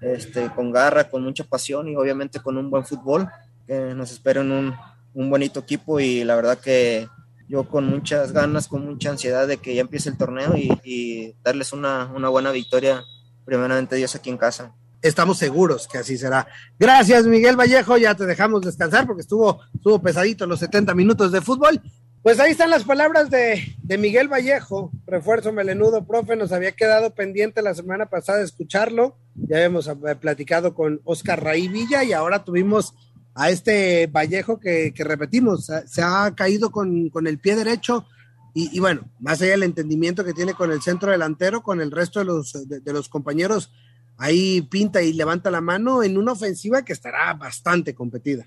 este, 0.00 0.50
con 0.54 0.72
garra, 0.72 1.10
con 1.10 1.22
mucha 1.22 1.44
pasión 1.44 1.88
y 1.88 1.96
obviamente 1.96 2.40
con 2.40 2.56
un 2.56 2.70
buen 2.70 2.86
fútbol. 2.86 3.28
Que 3.66 3.94
nos 3.94 4.10
esperen 4.12 4.50
un, 4.50 4.74
un 5.12 5.28
bonito 5.28 5.60
equipo 5.60 6.00
y 6.00 6.24
la 6.24 6.36
verdad 6.36 6.58
que 6.58 7.06
yo 7.50 7.64
con 7.64 7.84
muchas 7.86 8.30
ganas, 8.30 8.68
con 8.68 8.86
mucha 8.86 9.10
ansiedad 9.10 9.48
de 9.48 9.56
que 9.56 9.74
ya 9.74 9.80
empiece 9.80 10.08
el 10.08 10.16
torneo 10.16 10.54
y, 10.56 11.34
darles 11.42 11.72
una, 11.72 12.06
una, 12.14 12.28
buena 12.28 12.52
victoria, 12.52 13.02
primeramente 13.44 13.96
Dios 13.96 14.14
aquí 14.14 14.30
en 14.30 14.38
casa. 14.38 14.72
Estamos 15.02 15.38
seguros 15.38 15.88
que 15.88 15.98
así 15.98 16.16
será. 16.16 16.46
Gracias, 16.78 17.26
Miguel 17.26 17.56
Vallejo. 17.56 17.96
Ya 17.96 18.14
te 18.14 18.24
dejamos 18.24 18.60
descansar 18.62 19.04
porque 19.04 19.22
estuvo, 19.22 19.60
estuvo 19.74 20.00
pesadito 20.00 20.46
los 20.46 20.60
70 20.60 20.94
minutos 20.94 21.32
de 21.32 21.40
fútbol. 21.40 21.82
Pues 22.22 22.38
ahí 22.38 22.52
están 22.52 22.70
las 22.70 22.84
palabras 22.84 23.30
de, 23.30 23.74
de 23.82 23.98
Miguel 23.98 24.28
Vallejo, 24.28 24.92
refuerzo 25.06 25.52
melenudo, 25.52 26.06
profe. 26.06 26.36
Nos 26.36 26.52
había 26.52 26.72
quedado 26.72 27.14
pendiente 27.14 27.62
la 27.62 27.74
semana 27.74 28.06
pasada 28.06 28.42
escucharlo. 28.42 29.16
Ya 29.34 29.56
habíamos 29.56 29.88
eh, 29.88 29.94
platicado 30.20 30.74
con 30.74 31.00
Oscar 31.04 31.42
Raí 31.42 31.66
Villa 31.66 32.04
y 32.04 32.12
ahora 32.12 32.44
tuvimos 32.44 32.94
a 33.34 33.50
este 33.50 34.06
Vallejo 34.06 34.58
que, 34.58 34.92
repetimos, 34.98 35.70
se 35.86 36.02
ha 36.02 36.34
caído 36.34 36.70
con, 36.70 37.10
el 37.26 37.38
pie 37.38 37.56
derecho 37.56 38.06
y, 38.52 38.80
bueno, 38.80 39.02
más 39.20 39.40
allá 39.40 39.52
del 39.52 39.62
entendimiento 39.62 40.24
que 40.24 40.32
tiene 40.34 40.54
con 40.54 40.72
el 40.72 40.82
centro 40.82 41.12
delantero, 41.12 41.62
con 41.62 41.80
el 41.80 41.90
resto 41.90 42.18
de 42.18 42.24
los, 42.24 42.68
de, 42.68 42.92
los 42.92 43.08
compañeros, 43.08 43.72
ahí 44.16 44.62
pinta 44.62 45.02
y 45.02 45.12
levanta 45.12 45.50
la 45.50 45.60
mano 45.60 46.02
en 46.02 46.18
una 46.18 46.32
ofensiva 46.32 46.84
que 46.84 46.92
estará 46.92 47.32
bastante 47.34 47.94
competida. 47.94 48.46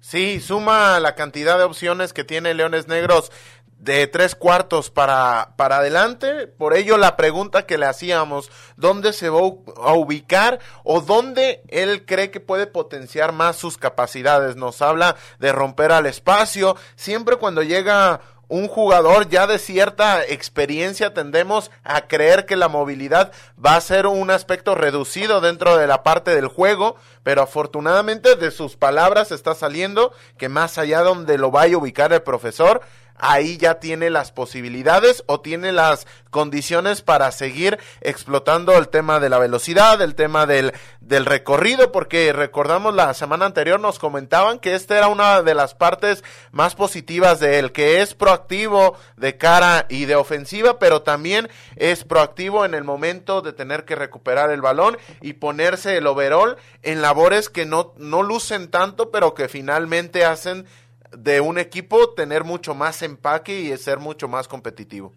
Sí, 0.00 0.40
suma 0.40 1.00
la 1.00 1.14
cantidad 1.14 1.58
de 1.58 1.64
opciones 1.64 2.12
que 2.12 2.24
tiene 2.24 2.54
Leones 2.54 2.86
Negros 2.88 3.30
de 3.78 4.06
tres 4.06 4.34
cuartos 4.34 4.90
para, 4.90 5.54
para 5.56 5.78
adelante. 5.78 6.46
Por 6.46 6.74
ello 6.74 6.96
la 6.96 7.16
pregunta 7.16 7.66
que 7.66 7.78
le 7.78 7.86
hacíamos, 7.86 8.50
¿dónde 8.76 9.12
se 9.12 9.28
va 9.28 9.38
a 9.38 9.94
ubicar 9.94 10.58
o 10.82 11.00
dónde 11.00 11.62
él 11.68 12.04
cree 12.06 12.30
que 12.30 12.40
puede 12.40 12.66
potenciar 12.66 13.32
más 13.32 13.56
sus 13.56 13.78
capacidades? 13.78 14.56
Nos 14.56 14.82
habla 14.82 15.16
de 15.38 15.52
romper 15.52 15.92
al 15.92 16.06
espacio. 16.06 16.76
Siempre 16.96 17.36
cuando 17.36 17.62
llega 17.62 18.20
un 18.48 18.68
jugador 18.68 19.28
ya 19.28 19.46
de 19.46 19.58
cierta 19.58 20.24
experiencia 20.24 21.12
tendemos 21.12 21.70
a 21.82 22.02
creer 22.02 22.46
que 22.46 22.56
la 22.56 22.68
movilidad 22.68 23.32
va 23.64 23.74
a 23.74 23.80
ser 23.80 24.06
un 24.06 24.30
aspecto 24.30 24.74
reducido 24.74 25.40
dentro 25.40 25.76
de 25.76 25.86
la 25.86 26.02
parte 26.02 26.34
del 26.34 26.46
juego, 26.46 26.96
pero 27.22 27.42
afortunadamente 27.42 28.36
de 28.36 28.50
sus 28.50 28.76
palabras 28.76 29.32
está 29.32 29.54
saliendo 29.54 30.12
que 30.38 30.48
más 30.48 30.78
allá 30.78 31.00
donde 31.00 31.38
lo 31.38 31.50
vaya 31.50 31.74
a 31.74 31.78
ubicar 31.78 32.12
el 32.12 32.22
profesor, 32.22 32.82
ahí 33.18 33.56
ya 33.56 33.80
tiene 33.80 34.10
las 34.10 34.32
posibilidades 34.32 35.24
o 35.26 35.40
tiene 35.40 35.72
las 35.72 36.06
condiciones 36.30 37.02
para 37.02 37.32
seguir 37.32 37.78
explotando 38.00 38.76
el 38.76 38.88
tema 38.88 39.20
de 39.20 39.30
la 39.30 39.38
velocidad, 39.38 40.00
el 40.02 40.14
tema 40.14 40.46
del, 40.46 40.72
del 41.00 41.24
recorrido, 41.24 41.92
porque 41.92 42.32
recordamos 42.32 42.94
la 42.94 43.14
semana 43.14 43.46
anterior 43.46 43.80
nos 43.80 43.98
comentaban 43.98 44.58
que 44.58 44.74
esta 44.74 44.98
era 44.98 45.08
una 45.08 45.42
de 45.42 45.54
las 45.54 45.74
partes 45.74 46.24
más 46.52 46.74
positivas 46.74 47.40
de 47.40 47.58
él, 47.58 47.72
que 47.72 48.02
es 48.02 48.14
proactivo 48.14 48.96
de 49.16 49.36
cara 49.36 49.86
y 49.88 50.04
de 50.04 50.16
ofensiva, 50.16 50.78
pero 50.78 51.02
también 51.02 51.48
es 51.76 52.04
proactivo 52.04 52.64
en 52.64 52.74
el 52.74 52.84
momento 52.84 53.40
de 53.40 53.52
tener 53.52 53.84
que 53.84 53.94
recuperar 53.94 54.50
el 54.50 54.60
balón 54.60 54.98
y 55.22 55.34
ponerse 55.34 55.96
el 55.96 56.06
overall 56.06 56.56
en 56.82 57.02
labores 57.02 57.48
que 57.48 57.66
no, 57.66 57.94
no 57.96 58.22
lucen 58.22 58.68
tanto, 58.68 59.10
pero 59.10 59.34
que 59.34 59.48
finalmente 59.48 60.24
hacen 60.24 60.66
de 61.16 61.40
un 61.40 61.58
equipo 61.58 62.10
tener 62.14 62.44
mucho 62.44 62.74
más 62.74 63.02
empaque 63.02 63.60
y 63.60 63.76
ser 63.76 63.98
mucho 63.98 64.28
más 64.28 64.48
competitivo. 64.48 65.12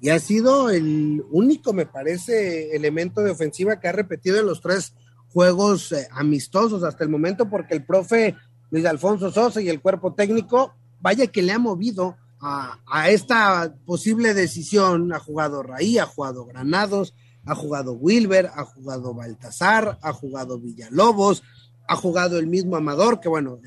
Y 0.00 0.08
ha 0.08 0.18
sido 0.18 0.70
el 0.70 1.22
único, 1.30 1.72
me 1.72 1.86
parece, 1.86 2.74
elemento 2.74 3.20
de 3.20 3.30
ofensiva 3.30 3.78
que 3.78 3.88
ha 3.88 3.92
repetido 3.92 4.38
en 4.38 4.46
los 4.46 4.60
tres 4.60 4.94
juegos 5.28 5.92
eh, 5.92 6.08
amistosos 6.10 6.82
hasta 6.82 7.04
el 7.04 7.10
momento, 7.10 7.48
porque 7.48 7.74
el 7.74 7.84
profe 7.84 8.34
Luis 8.70 8.86
Alfonso 8.86 9.30
Sosa 9.30 9.60
y 9.60 9.68
el 9.68 9.80
cuerpo 9.80 10.14
técnico, 10.14 10.74
vaya 11.00 11.26
que 11.26 11.42
le 11.42 11.52
ha 11.52 11.58
movido 11.58 12.16
a, 12.40 13.10
esta 13.10 13.74
posible 13.84 14.32
decisión. 14.32 15.12
Ha 15.12 15.18
jugado 15.18 15.62
Raí, 15.62 15.98
ha 15.98 16.06
jugado 16.06 16.46
Granados, 16.46 17.14
ha 17.44 17.54
jugado 17.54 17.92
Wilber, 17.92 18.50
ha 18.54 18.64
jugado 18.64 19.12
Baltasar, 19.14 19.98
ha 20.02 20.12
jugado 20.12 20.58
Villalobos, 20.58 21.42
ha 21.90 21.96
jugado 21.96 22.38
el 22.38 22.46
mismo 22.46 22.76
Amador, 22.76 23.18
que 23.18 23.28
bueno, 23.28 23.58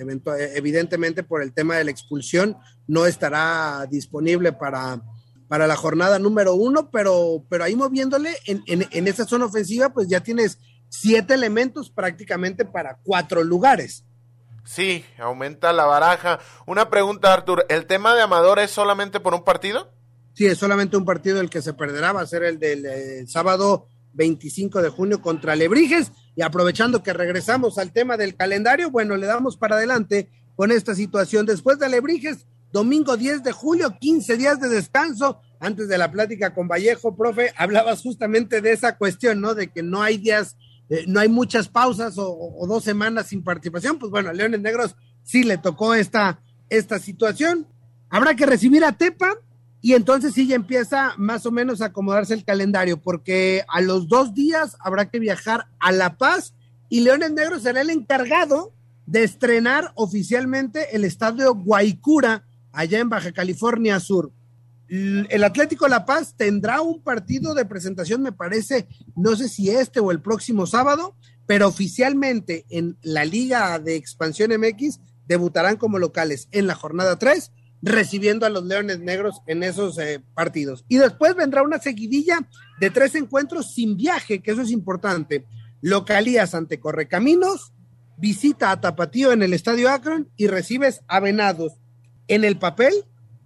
evidentemente 0.55 1.23
por 1.23 1.43
el 1.43 1.53
tema 1.53 1.75
de 1.75 1.83
la 1.83 1.91
expulsión 1.91 2.55
no 2.87 3.05
estará 3.05 3.85
disponible 3.91 4.53
para, 4.53 5.01
para 5.49 5.67
la 5.67 5.75
jornada 5.75 6.19
número 6.19 6.55
uno, 6.55 6.89
pero, 6.89 7.45
pero 7.49 7.65
ahí 7.65 7.75
moviéndole 7.75 8.33
en, 8.45 8.63
en, 8.67 8.87
en 8.89 9.07
esa 9.09 9.25
zona 9.25 9.43
ofensiva, 9.43 9.89
pues 9.89 10.07
ya 10.07 10.21
tienes 10.21 10.57
siete 10.87 11.33
elementos 11.33 11.89
prácticamente 11.89 12.63
para 12.63 12.97
cuatro 13.03 13.43
lugares. 13.43 14.05
Sí, 14.63 15.03
aumenta 15.19 15.73
la 15.73 15.83
baraja. 15.83 16.39
Una 16.65 16.89
pregunta, 16.89 17.33
Artur, 17.33 17.65
¿el 17.67 17.87
tema 17.87 18.15
de 18.15 18.21
Amador 18.21 18.57
es 18.59 18.71
solamente 18.71 19.19
por 19.19 19.33
un 19.33 19.43
partido? 19.43 19.91
Sí, 20.33 20.45
es 20.45 20.57
solamente 20.57 20.95
un 20.95 21.03
partido 21.03 21.41
el 21.41 21.49
que 21.49 21.61
se 21.61 21.73
perderá, 21.73 22.13
va 22.13 22.21
a 22.21 22.25
ser 22.25 22.43
el 22.43 22.57
del 22.57 22.85
eh, 22.85 23.27
sábado 23.27 23.89
25 24.13 24.81
de 24.81 24.89
junio 24.89 25.21
contra 25.21 25.55
Lebrijes. 25.55 26.11
Y 26.35 26.41
aprovechando 26.41 27.03
que 27.03 27.13
regresamos 27.13 27.77
al 27.77 27.91
tema 27.91 28.17
del 28.17 28.35
calendario, 28.35 28.89
bueno, 28.91 29.17
le 29.17 29.27
damos 29.27 29.57
para 29.57 29.75
adelante 29.75 30.29
con 30.55 30.71
esta 30.71 30.95
situación. 30.95 31.45
Después 31.45 31.79
de 31.79 31.89
Lebrijes, 31.89 32.45
domingo 32.71 33.15
10 33.15 33.43
de 33.43 33.51
julio, 33.51 33.97
15 33.99 34.37
días 34.37 34.59
de 34.59 34.69
descanso. 34.69 35.41
Antes 35.59 35.87
de 35.87 35.97
la 35.97 36.11
plática 36.11 36.53
con 36.53 36.67
Vallejo, 36.67 37.15
profe, 37.15 37.53
hablabas 37.55 38.01
justamente 38.01 38.59
de 38.59 38.73
esa 38.73 38.97
cuestión, 38.97 39.39
¿no? 39.39 39.55
De 39.55 39.71
que 39.71 39.81
no 39.81 40.01
hay 40.01 40.17
días, 40.17 40.57
eh, 40.89 41.05
no 41.07 41.21
hay 41.21 41.29
muchas 41.29 41.69
pausas 41.69 42.15
o, 42.17 42.65
dos 42.67 42.83
semanas 42.83 43.27
sin 43.27 43.43
participación. 43.43 43.97
Pues 43.97 44.11
bueno, 44.11 44.29
a 44.29 44.33
Leones 44.33 44.59
Negros 44.59 44.95
sí 45.23 45.43
le 45.43 45.57
tocó 45.57 45.93
esta, 45.93 46.41
esta 46.69 46.99
situación. 46.99 47.67
Habrá 48.09 48.35
que 48.35 48.45
recibir 48.45 48.83
a 48.83 48.91
Tepa, 48.91 49.37
y 49.83 49.95
entonces 49.95 50.33
sí 50.33 50.47
ya 50.47 50.55
empieza 50.55 51.13
más 51.17 51.45
o 51.45 51.51
menos 51.51 51.81
a 51.81 51.87
acomodarse 51.87 52.33
el 52.33 52.45
calendario, 52.45 53.01
porque 53.01 53.65
a 53.67 53.81
los 53.81 54.07
dos 54.07 54.33
días 54.33 54.77
habrá 54.79 55.09
que 55.09 55.19
viajar 55.19 55.67
a 55.77 55.91
La 55.91 56.17
Paz 56.17 56.53
y 56.87 57.01
Leones 57.01 57.33
Negros 57.33 57.63
será 57.63 57.81
el 57.81 57.89
encargado 57.89 58.71
de 59.05 59.25
estrenar 59.25 59.91
oficialmente 59.95 60.95
el 60.95 61.03
estadio 61.03 61.53
Guaycura 61.53 62.45
allá 62.71 62.99
en 62.99 63.09
Baja 63.09 63.33
California 63.33 63.99
Sur. 63.99 64.31
El 64.87 65.43
Atlético 65.43 65.89
La 65.89 66.05
Paz 66.05 66.33
tendrá 66.37 66.79
un 66.79 67.03
partido 67.03 67.53
de 67.53 67.65
presentación, 67.65 68.21
me 68.21 68.31
parece, 68.31 68.87
no 69.17 69.35
sé 69.35 69.49
si 69.49 69.69
este 69.69 69.99
o 69.99 70.11
el 70.11 70.21
próximo 70.21 70.65
sábado, 70.65 71.17
pero 71.45 71.67
oficialmente 71.67 72.65
en 72.69 72.97
la 73.01 73.25
Liga 73.25 73.77
de 73.79 73.97
Expansión 73.97 74.51
MX 74.57 75.01
debutarán 75.27 75.75
como 75.75 75.99
locales 75.99 76.47
en 76.53 76.67
la 76.67 76.75
jornada 76.75 77.19
3 77.19 77.51
recibiendo 77.83 78.45
a 78.45 78.49
los 78.49 78.63
Leones 78.63 78.99
Negros 78.99 79.41
en 79.45 79.61
esos 79.61 79.97
eh, 79.99 80.23
partidos. 80.33 80.85
Y 80.87 80.97
después 80.97 81.35
vendrá 81.35 81.63
una 81.63 81.79
seguidilla 81.79 82.47
de 82.79 82.89
tres 82.89 83.13
encuentros 83.15 83.73
sin 83.73 83.97
viaje, 83.97 84.41
que 84.41 84.51
eso 84.51 84.61
es 84.61 84.71
importante. 84.71 85.45
Localías 85.81 86.55
ante 86.55 86.79
Correcaminos, 86.79 87.73
visita 88.17 88.71
a 88.71 88.79
Tapatío 88.79 89.33
en 89.33 89.43
el 89.43 89.53
Estadio 89.53 89.89
Akron 89.89 90.29
y 90.37 90.47
recibes 90.47 91.01
a 91.09 91.19
Venados. 91.19 91.73
En 92.29 92.45
el 92.45 92.57
papel, 92.57 92.93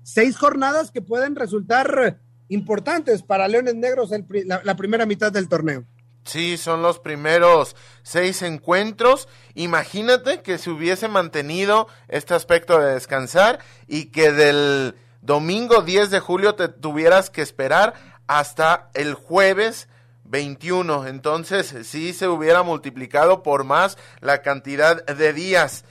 seis 0.04 0.38
jornadas 0.38 0.92
que 0.92 1.02
pueden 1.02 1.36
resultar 1.36 2.22
importantes 2.48 3.24
para 3.24 3.48
Leones 3.48 3.76
Negros 3.76 4.12
la, 4.46 4.62
la 4.64 4.76
primera 4.76 5.08
mitad 5.08 5.32
del 5.32 5.50
torneo. 5.50 5.84
Sí, 6.28 6.58
son 6.58 6.82
los 6.82 7.00
primeros 7.00 7.76
seis 8.04 8.42
encuentros. 8.42 9.30
Imagínate 9.56 10.42
que 10.42 10.58
se 10.58 10.70
hubiese 10.70 11.08
mantenido 11.08 11.88
este 12.10 12.34
aspecto 12.34 12.80
de 12.80 12.94
descansar 12.94 13.60
y 13.88 14.08
que 14.08 14.34
del 14.34 14.96
domingo 15.22 15.82
10 15.84 16.10
de 16.10 16.20
julio 16.20 16.56
te 16.56 16.68
tuvieras 16.68 17.30
que 17.30 17.42
esperar 17.42 17.94
hasta 18.28 18.90
el 18.94 19.14
jueves 19.14 19.88
21. 20.26 21.08
Entonces, 21.08 21.74
sí 21.84 22.12
se 22.12 22.28
hubiera 22.28 22.62
multiplicado 22.62 23.42
por 23.42 23.64
más 23.64 23.98
la 24.20 24.42
cantidad 24.42 25.06
de 25.06 25.32
días. 25.32 25.86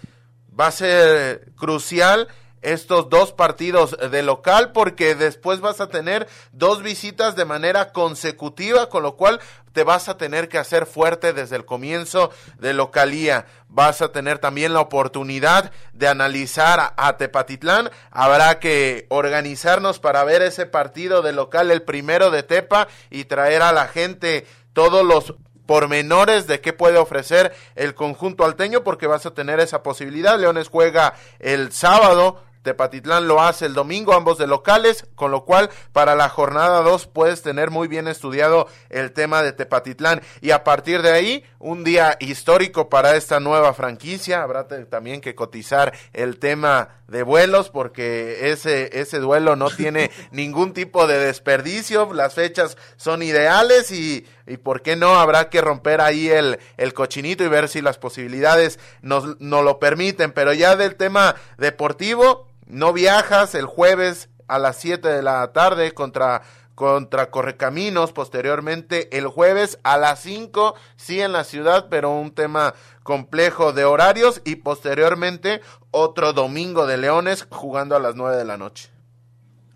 Va 0.59 0.67
a 0.67 0.73
ser 0.73 1.53
crucial 1.57 2.29
estos 2.63 3.09
dos 3.09 3.33
partidos 3.33 3.97
de 4.11 4.23
local 4.23 4.73
porque 4.73 5.15
después 5.15 5.61
vas 5.61 5.81
a 5.81 5.89
tener 5.89 6.27
dos 6.53 6.83
visitas 6.83 7.37
de 7.37 7.45
manera 7.45 7.93
consecutiva, 7.93 8.89
con 8.89 9.03
lo 9.03 9.17
cual 9.17 9.41
te 9.73 9.85
vas 9.85 10.09
a 10.09 10.17
tener 10.17 10.49
que 10.49 10.57
hacer 10.59 10.87
fuerte 10.87 11.35
desde 11.35 11.57
el 11.57 11.67
comienzo 11.67 12.31
de 12.59 12.73
localía. 12.73 13.47
Vas 13.69 14.01
a 14.01 14.09
tener 14.09 14.39
también 14.39 14.73
la 14.73 14.81
oportunidad 14.81 15.71
de 15.93 16.09
analizar 16.09 16.95
a 16.97 17.17
Tepatitlán. 17.19 17.91
Habrá 18.11 18.59
que 18.59 19.07
organizarnos 19.11 19.99
para 19.99 20.25
ver 20.25 20.41
ese 20.41 20.65
partido 20.65 21.21
de 21.21 21.33
local, 21.33 21.71
el 21.71 21.83
primero 21.83 22.31
de 22.31 22.43
Tepa, 22.43 22.89
y 23.11 23.25
traer 23.25 23.61
a 23.61 23.73
la 23.73 23.87
gente 23.87 24.47
todos 24.73 25.05
los 25.05 25.35
pormenores 25.67 26.47
de 26.47 26.61
qué 26.61 26.73
puede 26.73 26.99
ofrecer 26.99 27.55
el 27.75 27.95
conjunto 27.95 28.45
alteño 28.45 28.85
porque 28.85 29.07
vas 29.07 29.27
a 29.27 29.35
tener 29.35 29.61
esa 29.61 29.83
posibilidad. 29.83 30.39
Leones 30.39 30.69
juega 30.69 31.15
el 31.41 31.73
sábado 31.73 32.41
Tepatitlán 32.67 33.29
lo 33.29 33.41
hace 33.41 33.67
el 33.67 33.75
domingo, 33.75 34.13
ambos 34.13 34.39
de 34.39 34.49
locales, 34.49 35.07
con 35.15 35.31
lo 35.31 35.45
cual 35.45 35.71
para 35.93 36.17
la 36.17 36.29
jornada 36.29 36.81
2 36.81 37.07
puedes 37.07 37.41
tener 37.41 37.71
muy 37.71 37.87
bien 37.87 38.09
estudiado 38.09 38.67
el 38.91 39.13
tema 39.13 39.45
de 39.45 39.53
Tepatitlán. 39.53 40.21
Y 40.41 40.51
a 40.51 40.65
partir 40.65 41.01
de 41.01 41.13
ahí, 41.13 41.45
un 41.61 41.85
día 41.85 42.17
histórico 42.19 42.89
para 42.89 43.15
esta 43.15 43.39
nueva 43.39 43.73
franquicia. 43.73 44.43
Habrá 44.43 44.67
también 44.67 45.21
que 45.21 45.37
cotizar 45.37 45.93
el 46.13 46.41
tema 46.41 46.89
de 47.09 47.23
vuelos 47.23 47.71
porque 47.71 48.51
ese, 48.51 48.99
ese 48.99 49.19
duelo 49.19 49.57
no 49.57 49.71
tiene 49.71 50.11
ningún 50.31 50.73
tipo 50.73 51.07
de 51.07 51.19
desperdicio. 51.19 52.13
Las 52.13 52.35
fechas 52.35 52.77
son 52.97 53.23
ideales 53.23 53.91
y, 53.91 54.27
y 54.47 54.57
por 54.57 54.83
qué 54.83 54.97
no 54.97 55.17
habrá 55.17 55.49
que 55.49 55.61
romper 55.61 56.01
ahí 56.01 56.29
el, 56.29 56.59
el 56.77 56.95
cochinito 56.95 57.45
y 57.45 57.49
ver 57.49 57.69
si 57.69 57.81
las 57.81 57.99
posibilidades 57.99 58.79
nos, 59.03 59.41
nos 59.41 59.65
lo 59.65 59.79
permiten. 59.79 60.33
Pero 60.33 60.53
ya 60.53 60.77
del 60.77 60.97
tema 60.97 61.37
deportivo, 61.59 62.49
no 62.67 62.93
viajas 62.93 63.55
el 63.55 63.67
jueves 63.67 64.29
a 64.49 64.59
las 64.59 64.77
7 64.77 65.09
de 65.09 65.23
la 65.23 65.53
tarde 65.53 65.93
contra 65.93 66.43
contra 66.77 67.31
Correcaminos, 67.31 68.13
posteriormente 68.13 69.17
el 69.17 69.27
jueves 69.27 69.79
a 69.83 69.97
las 69.97 70.21
5, 70.21 70.75
sí 70.97 71.21
en 71.21 71.33
la 71.33 71.43
ciudad, 71.43 71.89
pero 71.91 72.15
un 72.15 72.33
tema 72.33 72.75
complejo 73.03 73.73
de 73.73 73.87
horarios 73.87 74.43
y 74.45 74.57
posteriormente 74.57 75.63
otro 75.91 76.35
domingo 76.35 76.87
de 76.87 76.99
Leones 76.99 77.47
jugando 77.51 77.97
a 77.97 77.99
las 77.99 78.15
9 78.15 78.37
de 78.37 78.45
la 78.45 78.59
noche. 78.59 78.91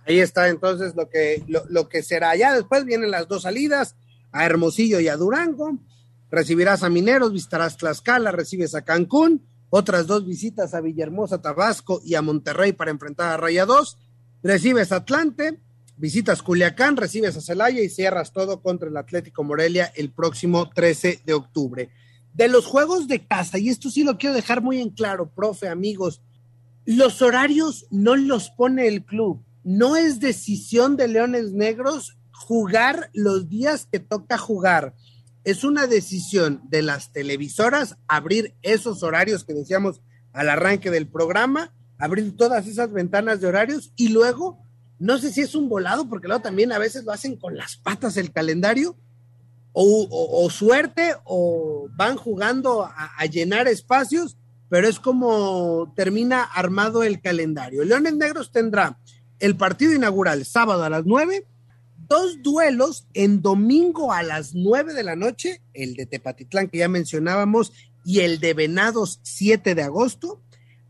Ahí 0.06 0.20
está 0.20 0.48
entonces 0.48 0.94
lo 0.94 1.08
que, 1.08 1.42
lo, 1.48 1.62
lo 1.70 1.88
que 1.88 2.02
será. 2.02 2.36
Ya 2.36 2.52
después 2.54 2.84
vienen 2.84 3.10
las 3.10 3.28
dos 3.28 3.42
salidas 3.42 3.96
a 4.30 4.44
Hermosillo 4.44 5.00
y 5.00 5.08
a 5.08 5.16
Durango. 5.16 5.78
Recibirás 6.30 6.82
a 6.82 6.90
Mineros, 6.90 7.32
visitarás 7.32 7.78
Tlaxcala, 7.78 8.30
recibes 8.30 8.74
a 8.74 8.82
Cancún, 8.82 9.46
otras 9.70 10.06
dos 10.06 10.26
visitas 10.26 10.74
a 10.74 10.82
Villahermosa, 10.82 11.40
Tabasco 11.40 12.02
y 12.04 12.14
a 12.14 12.20
Monterrey 12.20 12.74
para 12.74 12.90
enfrentar 12.90 13.32
a 13.32 13.38
Rayados. 13.38 13.98
Recibes 14.42 14.92
a 14.92 14.96
Atlante, 14.96 15.60
visitas 16.00 16.42
Culiacán, 16.42 16.96
recibes 16.96 17.36
a 17.36 17.42
Celaya 17.42 17.82
y 17.82 17.90
cierras 17.90 18.32
todo 18.32 18.62
contra 18.62 18.88
el 18.88 18.96
Atlético 18.96 19.44
Morelia 19.44 19.92
el 19.94 20.10
próximo 20.10 20.70
13 20.70 21.20
de 21.26 21.34
octubre. 21.34 21.90
De 22.32 22.48
los 22.48 22.64
juegos 22.64 23.06
de 23.06 23.26
casa, 23.26 23.58
y 23.58 23.68
esto 23.68 23.90
sí 23.90 24.02
lo 24.02 24.16
quiero 24.16 24.34
dejar 24.34 24.62
muy 24.62 24.80
en 24.80 24.90
claro, 24.90 25.30
profe, 25.30 25.68
amigos, 25.68 26.22
los 26.86 27.20
horarios 27.20 27.86
no 27.90 28.16
los 28.16 28.50
pone 28.50 28.88
el 28.88 29.04
club. 29.04 29.44
No 29.62 29.96
es 29.96 30.20
decisión 30.20 30.96
de 30.96 31.08
Leones 31.08 31.52
Negros 31.52 32.16
jugar 32.32 33.10
los 33.12 33.50
días 33.50 33.86
que 33.90 34.00
toca 34.00 34.38
jugar. 34.38 34.94
Es 35.44 35.64
una 35.64 35.86
decisión 35.86 36.62
de 36.70 36.80
las 36.80 37.12
televisoras 37.12 37.98
abrir 38.08 38.54
esos 38.62 39.02
horarios 39.02 39.44
que 39.44 39.52
decíamos 39.52 40.00
al 40.32 40.48
arranque 40.48 40.90
del 40.90 41.08
programa, 41.08 41.74
abrir 41.98 42.34
todas 42.36 42.66
esas 42.66 42.90
ventanas 42.90 43.42
de 43.42 43.48
horarios 43.48 43.92
y 43.96 44.08
luego 44.08 44.69
no 45.00 45.18
sé 45.18 45.32
si 45.32 45.40
es 45.40 45.54
un 45.54 45.68
volado, 45.68 46.08
porque 46.08 46.28
luego 46.28 46.42
también 46.42 46.72
a 46.72 46.78
veces 46.78 47.04
lo 47.04 47.10
hacen 47.12 47.36
con 47.36 47.56
las 47.56 47.76
patas 47.76 48.16
el 48.16 48.30
calendario, 48.30 48.96
o, 49.72 50.48
suerte, 50.50 51.14
o 51.24 51.88
van 51.96 52.16
jugando 52.16 52.84
a, 52.84 53.10
a, 53.16 53.26
llenar 53.26 53.68
espacios, 53.68 54.36
pero 54.68 54.88
es 54.88 54.98
como 54.98 55.92
termina 55.96 56.42
armado 56.42 57.02
el 57.02 57.20
calendario. 57.20 57.84
Leones 57.84 58.14
Negros 58.14 58.52
tendrá 58.52 58.98
el 59.38 59.56
partido 59.56 59.94
inaugural 59.94 60.44
sábado 60.44 60.84
a 60.84 60.90
las 60.90 61.06
9, 61.06 61.46
dos 62.08 62.42
duelos 62.42 63.06
en 63.14 63.40
domingo 63.40 64.12
a 64.12 64.22
las 64.22 64.54
9 64.54 64.92
de 64.92 65.04
la 65.04 65.16
noche, 65.16 65.62
el 65.72 65.94
de 65.94 66.06
Tepatitlán 66.06 66.68
que 66.68 66.78
ya 66.78 66.88
mencionábamos, 66.88 67.72
y 68.04 68.20
el 68.20 68.40
de 68.40 68.54
Venados 68.54 69.20
7 69.22 69.74
de 69.74 69.82
agosto. 69.82 70.42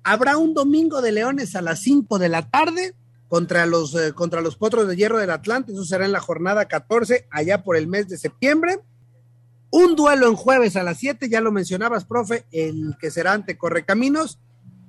Habrá 0.03 0.37
un 0.37 0.55
domingo 0.55 1.03
de 1.03 1.13
Leones 1.13 1.55
a 1.55 1.63
las 1.63 1.81
5 1.83 2.19
de 2.19 2.29
la 2.29 2.51
tarde, 2.51 2.95
contra 3.31 3.65
los, 3.65 3.95
eh, 3.95 4.13
contra 4.13 4.41
los 4.41 4.57
Potros 4.57 4.89
de 4.89 4.97
Hierro 4.97 5.19
del 5.19 5.31
Atlante, 5.31 5.71
eso 5.71 5.85
será 5.85 6.05
en 6.05 6.11
la 6.11 6.19
jornada 6.19 6.67
14, 6.67 7.29
allá 7.31 7.63
por 7.63 7.77
el 7.77 7.87
mes 7.87 8.09
de 8.09 8.19
septiembre. 8.19 8.81
Un 9.71 9.95
duelo 9.95 10.27
en 10.27 10.35
jueves 10.35 10.75
a 10.75 10.83
las 10.83 10.99
7, 10.99 11.29
ya 11.29 11.41
lo 11.41 11.53
mencionabas, 11.53 12.05
profe, 12.05 12.45
el 12.51 12.97
que 13.01 13.13
será 13.13 13.33
ante 13.33 13.57
Correcaminos, 13.57 14.41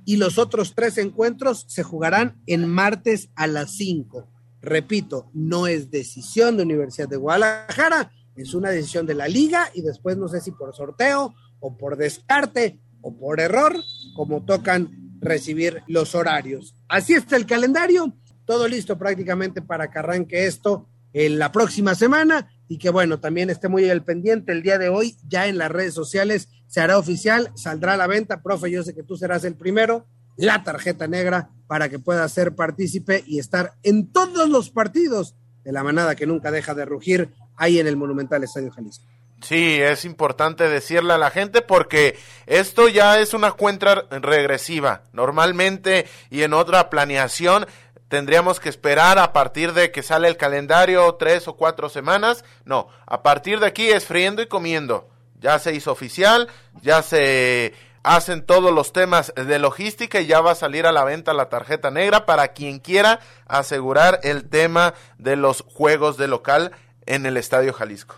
y 0.06 0.18
los 0.18 0.40
otros 0.40 0.74
tres 0.74 0.98
encuentros 0.98 1.66
se 1.70 1.84
jugarán 1.84 2.42
en 2.48 2.68
martes 2.68 3.30
a 3.36 3.46
las 3.46 3.78
5. 3.78 4.28
Repito, 4.60 5.30
no 5.36 5.68
es 5.68 5.92
decisión 5.92 6.58
de 6.58 6.64
Universidad 6.64 7.08
de 7.08 7.18
Guadalajara, 7.18 8.12
es 8.36 8.56
una 8.56 8.72
decisión 8.72 9.06
de 9.06 9.14
la 9.14 9.28
liga 9.28 9.70
y 9.76 9.84
después 9.84 10.18
no 10.18 10.28
sé 10.28 10.42
si 10.42 10.50
por 10.50 10.76
sorteo 10.76 11.36
o 11.60 11.78
por 11.78 11.96
descarte 11.96 12.80
o 13.02 13.16
por 13.16 13.40
error, 13.40 13.76
como 14.16 14.44
tocan 14.46 14.90
recibir 15.20 15.84
los 15.88 16.16
horarios. 16.16 16.76
Así 16.88 17.14
está 17.14 17.36
el 17.36 17.46
calendario 17.46 18.16
todo 18.52 18.68
listo 18.68 18.98
prácticamente 18.98 19.62
para 19.62 19.90
que 19.90 19.98
arranque 19.98 20.46
esto 20.46 20.86
en 21.14 21.40
la 21.40 21.54
próxima 21.54 21.96
semana 21.96 22.52
y 22.68 22.80
que 22.80 22.90
bueno, 22.90 23.18
también 23.18 23.50
esté 23.50 23.70
muy 23.70 23.90
pendiente 24.02 24.52
el 24.52 24.62
día 24.62 24.78
de 24.78 24.90
hoy, 24.90 25.16
ya 25.26 25.48
en 25.48 25.58
las 25.58 25.72
redes 25.72 25.94
sociales 25.94 26.50
se 26.68 26.82
hará 26.82 26.98
oficial, 26.98 27.50
saldrá 27.56 27.94
a 27.94 27.98
la 27.98 28.08
venta, 28.08 28.42
profe, 28.42 28.70
yo 28.70 28.84
sé 28.84 28.94
que 28.94 29.04
tú 29.04 29.16
serás 29.16 29.46
el 29.46 29.56
primero, 29.56 30.06
la 30.36 30.66
tarjeta 30.66 31.08
negra 31.08 31.50
para 31.66 31.88
que 31.88 31.98
pueda 31.98 32.28
ser 32.28 32.54
partícipe 32.54 33.24
y 33.26 33.40
estar 33.40 33.76
en 33.84 34.12
todos 34.12 34.50
los 34.50 34.70
partidos 34.70 35.34
de 35.64 35.72
la 35.72 35.86
manada 35.86 36.16
que 36.16 36.28
nunca 36.28 36.52
deja 36.52 36.74
de 36.74 36.84
rugir 36.84 37.30
ahí 37.56 37.80
en 37.80 37.88
el 37.88 37.96
Monumental 37.96 38.44
Estadio 38.44 38.70
Jalisco. 38.72 39.06
Sí, 39.42 39.82
es 39.82 40.06
importante 40.06 40.70
decirle 40.70 41.14
a 41.14 41.18
la 41.18 41.32
gente 41.32 41.62
porque 41.62 42.18
esto 42.46 42.88
ya 42.88 43.20
es 43.20 43.34
una 43.34 43.52
cuenta 43.52 44.06
regresiva. 44.12 45.04
Normalmente 45.14 46.06
y 46.30 46.44
en 46.44 46.54
otra 46.54 46.90
planeación 46.90 47.66
tendríamos 48.12 48.60
que 48.60 48.68
esperar 48.68 49.18
a 49.20 49.32
partir 49.32 49.72
de 49.72 49.90
que 49.90 50.04
sale 50.04 50.28
el 50.28 50.36
calendario 50.36 51.16
tres 51.16 51.48
o 51.48 51.56
cuatro 51.56 51.88
semanas. 51.88 52.44
No, 52.66 52.90
a 53.08 53.24
partir 53.24 53.62
de 53.62 53.68
aquí 53.68 53.88
es 53.88 54.04
friendo 54.04 54.42
y 54.42 54.48
comiendo. 54.48 55.10
Ya 55.40 55.58
se 55.60 55.74
hizo 55.74 55.94
oficial, 55.94 56.50
ya 56.82 57.04
se 57.04 57.74
hacen 58.04 58.46
todos 58.46 58.74
los 58.74 58.92
temas 58.92 59.32
de 59.34 59.60
logística 59.60 60.20
y 60.20 60.26
ya 60.26 60.42
va 60.42 60.52
a 60.52 60.56
salir 60.56 60.86
a 60.86 60.92
la 60.92 61.06
venta 61.06 61.34
la 61.34 61.48
tarjeta 61.48 61.90
negra 61.90 62.26
para 62.26 62.50
quien 62.50 62.80
quiera 62.80 63.22
asegurar 63.48 64.20
el 64.24 64.50
tema 64.50 64.94
de 65.18 65.38
los 65.38 65.62
juegos 65.62 66.18
de 66.18 66.28
local 66.28 66.74
en 67.06 67.26
el 67.26 67.38
Estadio 67.38 67.72
Jalisco. 67.72 68.18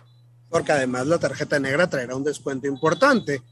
Porque 0.49 0.71
además 0.71 1.05
la 1.05 1.19
tarjeta 1.19 1.59
negra 1.59 1.87
traerá 1.87 2.15
un 2.15 2.23
descuento 2.23 2.65
importante 2.65 3.43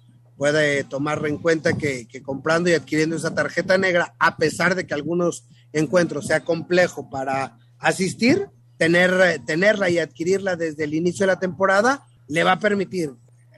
puede 0.42 0.84
tomar 0.84 1.24
en 1.28 1.38
cuenta 1.38 1.74
que, 1.74 2.08
comprando 2.26 2.68
y 2.68 2.74
adquiriendo 2.74 3.16
esa 3.16 3.36
tarjeta 3.36 3.78
negra, 3.78 4.16
a 4.18 4.38
pesar 4.38 4.74
de 4.74 4.88
que 4.88 4.96
algunos 4.96 5.46
encuentros 5.74 6.28
sea 6.28 6.44
complejo 6.44 7.10
para 7.10 7.58
asistir, 7.80 8.48
tener, 8.78 9.42
tenerla 9.46 9.90
y 9.90 10.00
adquirirla 10.00 10.56
desde 10.56 10.84
el 10.84 10.94
inicio 10.94 11.24
de 11.24 11.34
la 11.34 11.40
temporada 11.40 12.06
le 12.28 12.44
va 12.44 12.54
a 12.54 12.60
permitir 12.60 13.14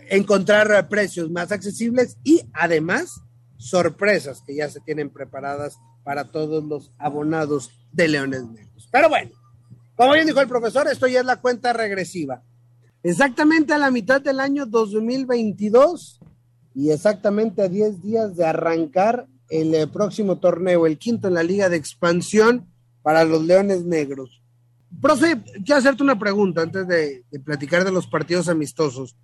encontrar 0.10 0.90
precios 0.90 1.30
más 1.30 1.52
accesibles 1.52 2.18
y 2.24 2.42
además 2.54 3.22
sorpresas 3.58 4.42
que 4.46 4.56
ya 4.56 4.70
se 4.70 4.82
tienen 4.82 5.10
preparadas 5.10 5.78
para 6.04 6.32
todos 6.32 6.64
los 6.64 6.92
abonados 6.98 7.72
de 7.92 8.08
Leones 8.08 8.44
Negros. 8.46 8.90
Pero 8.92 9.10
bueno, 9.10 9.32
como 9.96 10.14
bien 10.14 10.28
dijo 10.28 10.42
el 10.42 10.48
profesor, 10.48 10.88
esto 10.88 11.08
ya 11.08 11.22
es 11.22 11.26
la 11.26 11.40
cuenta 11.40 11.72
regresiva. 11.72 12.44
Exactamente 13.04 13.74
a 13.74 13.78
la 13.78 13.92
mitad 13.92 14.22
del 14.22 14.40
año 14.40 14.66
2022 14.66 16.20
y 16.76 16.90
exactamente 16.90 17.62
a 17.62 17.70
10 17.70 18.02
días 18.02 18.36
de 18.36 18.46
arrancar 18.46 19.28
el 19.54 19.76
eh, 19.76 19.88
próximo 19.88 20.40
torneo, 20.40 20.88
el 20.88 20.98
quinto 20.98 21.28
en 21.28 21.36
la 21.36 21.44
Liga 21.44 21.70
de 21.70 21.78
Expansión 21.78 22.68
para 23.04 23.24
los 23.24 23.44
Leones 23.44 23.86
Negros. 23.86 24.42
Profe, 25.00 25.44
quiero 25.64 25.78
hacerte 25.78 26.02
una 26.02 26.18
pregunta 26.18 26.62
antes 26.64 26.88
de, 26.88 27.24
platicar 27.46 27.84
de 27.84 27.92
los 27.92 28.08
partidos 28.08 28.50
amistosos. 28.50 29.16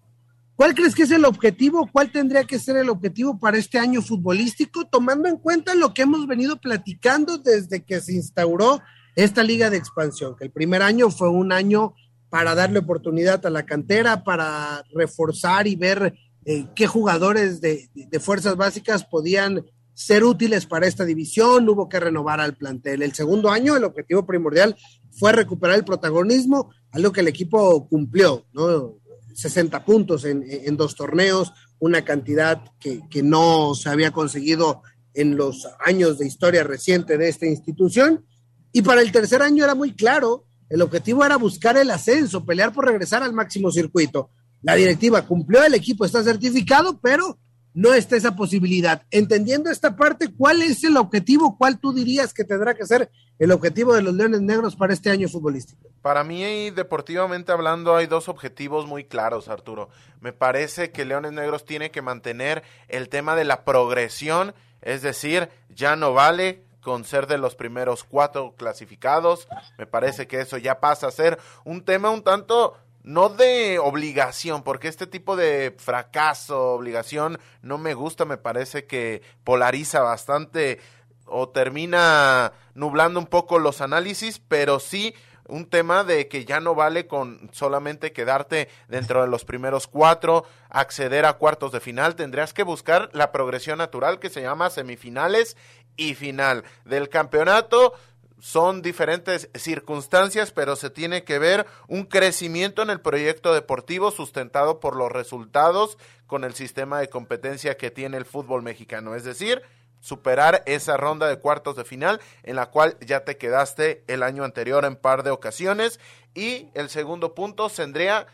¿Cuál 0.55 0.75
crees 0.75 0.93
que 0.93 1.03
es 1.03 1.11
el 1.11 1.25
objetivo? 1.25 1.89
¿Cuál 1.91 2.11
tendría 2.11 2.43
que 2.43 2.59
ser 2.59 2.77
el 2.77 2.89
objetivo 2.89 3.39
para 3.39 3.57
este 3.57 3.79
año 3.79 4.01
futbolístico, 4.01 4.85
tomando 4.85 5.27
en 5.27 5.37
cuenta 5.37 5.73
lo 5.73 5.93
que 5.93 6.03
hemos 6.03 6.27
venido 6.27 6.57
platicando 6.57 7.37
desde 7.37 7.83
que 7.83 7.99
se 8.01 8.13
instauró 8.13 8.81
esta 9.15 9.41
liga 9.41 9.69
de 9.69 9.77
expansión? 9.77 10.35
Que 10.37 10.45
el 10.45 10.51
primer 10.51 10.83
año 10.83 11.09
fue 11.09 11.29
un 11.29 11.51
año 11.51 11.95
para 12.29 12.53
darle 12.53 12.79
oportunidad 12.79 13.43
a 13.45 13.49
la 13.49 13.65
cantera, 13.65 14.23
para 14.23 14.83
reforzar 14.93 15.65
y 15.65 15.75
ver 15.75 16.13
eh, 16.45 16.67
qué 16.75 16.87
jugadores 16.87 17.61
de, 17.61 17.89
fuerzas 18.19 18.57
básicas 18.57 19.05
podían 19.05 19.65
ser 19.99 20.23
útiles 20.23 20.65
para 20.65 20.87
esta 20.87 21.03
división, 21.03 21.67
hubo 21.67 21.89
que 21.89 21.99
renovar 21.99 22.39
al 22.39 22.55
plantel. 22.55 23.01
El 23.01 23.13
segundo 23.13 23.49
año, 23.49 23.75
el 23.75 23.83
objetivo 23.83 24.25
primordial 24.25 24.77
fue 25.11 25.33
recuperar 25.33 25.75
el 25.75 25.83
protagonismo, 25.83 26.71
algo 26.91 27.11
que 27.11 27.19
el 27.19 27.27
equipo 27.27 27.85
cumplió, 27.89 28.45
¿no? 28.53 28.95
60 29.33 29.83
puntos 29.83 30.23
en, 30.23 30.77
dos 30.77 30.95
torneos, 30.95 31.51
una 31.79 32.05
cantidad 32.05 32.63
que, 32.79 33.01
que, 33.09 33.21
no 33.21 33.75
se 33.75 33.89
había 33.89 34.11
conseguido 34.11 34.83
en 35.13 35.35
los 35.35 35.67
años 35.85 36.17
de 36.17 36.27
historia 36.27 36.63
reciente 36.63 37.17
de 37.17 37.27
esta 37.27 37.45
institución. 37.45 38.25
Y 38.71 38.81
para 38.83 39.01
el 39.01 39.11
tercer 39.11 39.41
año 39.41 39.65
era 39.65 39.75
muy 39.75 39.93
claro, 39.95 40.45
el 40.69 40.81
objetivo 40.81 41.25
era 41.25 41.35
buscar 41.35 41.75
el 41.75 41.91
ascenso, 41.91 42.45
pelear 42.45 42.71
por 42.71 42.85
regresar 42.85 43.21
al 43.21 43.33
máximo 43.33 43.69
circuito. 43.69 44.31
La 44.61 44.75
directiva 44.75 45.27
cumplió, 45.27 45.61
el 45.61 45.73
equipo 45.73 46.05
está 46.05 46.23
certificado, 46.23 47.01
pero 47.01 47.37
no 47.73 47.93
está 47.93 48.15
esa 48.15 48.35
posibilidad. 48.35 49.03
Entendiendo 49.11 49.69
esta 49.69 49.95
parte, 49.95 50.33
¿cuál 50.35 50.61
es 50.61 50.83
el 50.83 50.97
objetivo? 50.97 51.57
¿Cuál 51.57 51.79
tú 51.79 51.93
dirías 51.93 52.33
que 52.33 52.43
tendrá 52.43 52.73
que 52.73 52.85
ser 52.85 53.09
el 53.37 53.51
objetivo 53.51 53.93
de 53.93 54.01
los 54.01 54.13
Leones 54.13 54.41
Negros 54.41 54.75
para 54.75 54.93
este 54.93 55.09
año 55.09 55.27
futbolístico? 55.27 55.89
Para 56.01 56.23
mí, 56.23 56.71
deportivamente 56.71 57.51
hablando, 57.51 57.95
hay 57.95 58.07
dos 58.07 58.29
objetivos 58.29 58.85
muy 58.85 59.03
claros, 59.03 59.47
Arturo. 59.47 59.89
Me 60.21 60.33
parece 60.33 60.91
que 60.91 61.05
Leones 61.05 61.33
Negros 61.33 61.65
tiene 61.65 61.91
que 61.91 62.01
mantener 62.01 62.63
el 62.87 63.09
tema 63.09 63.35
de 63.35 63.45
la 63.45 63.63
progresión, 63.63 64.53
es 64.81 65.01
decir, 65.01 65.49
ya 65.69 65.95
no 65.95 66.13
vale 66.13 66.63
con 66.81 67.03
ser 67.03 67.27
de 67.27 67.37
los 67.37 67.55
primeros 67.55 68.03
cuatro 68.03 68.55
clasificados. 68.57 69.47
Me 69.77 69.85
parece 69.85 70.27
que 70.27 70.39
eso 70.39 70.57
ya 70.57 70.79
pasa 70.79 71.07
a 71.07 71.11
ser 71.11 71.37
un 71.65 71.83
tema 71.83 72.09
un 72.09 72.23
tanto 72.23 72.77
no 73.03 73.29
de 73.29 73.79
obligación, 73.79 74.63
porque 74.63 74.87
este 74.87 75.07
tipo 75.07 75.35
de 75.35 75.75
fracaso, 75.77 76.73
obligación, 76.73 77.39
no 77.61 77.77
me 77.77 77.93
gusta, 77.93 78.25
me 78.25 78.37
parece 78.37 78.85
que 78.85 79.21
polariza 79.43 80.01
bastante 80.01 80.79
o 81.25 81.49
termina 81.49 82.53
nublando 82.73 83.19
un 83.19 83.27
poco 83.27 83.59
los 83.59 83.81
análisis, 83.81 84.39
pero 84.47 84.79
sí 84.79 85.13
un 85.47 85.65
tema 85.67 86.03
de 86.03 86.27
que 86.27 86.45
ya 86.45 86.59
no 86.59 86.75
vale 86.75 87.07
con 87.07 87.49
solamente 87.51 88.13
quedarte 88.13 88.69
dentro 88.87 89.21
de 89.21 89.27
los 89.27 89.45
primeros 89.45 89.87
cuatro, 89.87 90.45
acceder 90.69 91.25
a 91.25 91.33
cuartos 91.33 91.71
de 91.71 91.79
final, 91.79 92.15
tendrías 92.15 92.53
que 92.53 92.63
buscar 92.63 93.09
la 93.13 93.31
progresión 93.31 93.79
natural 93.79 94.19
que 94.19 94.29
se 94.29 94.41
llama 94.41 94.69
semifinales 94.69 95.57
y 95.97 96.13
final 96.13 96.63
del 96.85 97.09
campeonato 97.09 97.93
son 98.39 98.81
diferentes 98.81 99.49
circunstancias, 99.55 100.51
pero 100.51 100.75
se 100.75 100.89
tiene 100.89 101.23
que 101.23 101.39
ver 101.39 101.65
un 101.87 102.05
crecimiento 102.05 102.81
en 102.81 102.89
el 102.89 103.01
proyecto 103.01 103.53
deportivo 103.53 104.11
sustentado 104.11 104.79
por 104.79 104.95
los 104.95 105.11
resultados 105.11 105.97
con 106.25 106.43
el 106.43 106.53
sistema 106.53 106.99
de 106.99 107.09
competencia 107.09 107.77
que 107.77 107.91
tiene 107.91 108.17
el 108.17 108.25
fútbol 108.25 108.61
mexicano. 108.61 109.15
Es 109.15 109.23
decir, 109.23 109.61
superar 109.99 110.63
esa 110.65 110.97
ronda 110.97 111.27
de 111.27 111.39
cuartos 111.39 111.75
de 111.75 111.83
final 111.83 112.21
en 112.43 112.55
la 112.55 112.67
cual 112.67 112.97
ya 113.01 113.25
te 113.25 113.37
quedaste 113.37 114.03
el 114.07 114.23
año 114.23 114.43
anterior 114.43 114.85
en 114.85 114.95
par 114.95 115.23
de 115.23 115.31
ocasiones. 115.31 115.99
Y 116.33 116.69
el 116.73 116.89
segundo 116.89 117.35
punto 117.35 117.69
tendría 117.69 118.27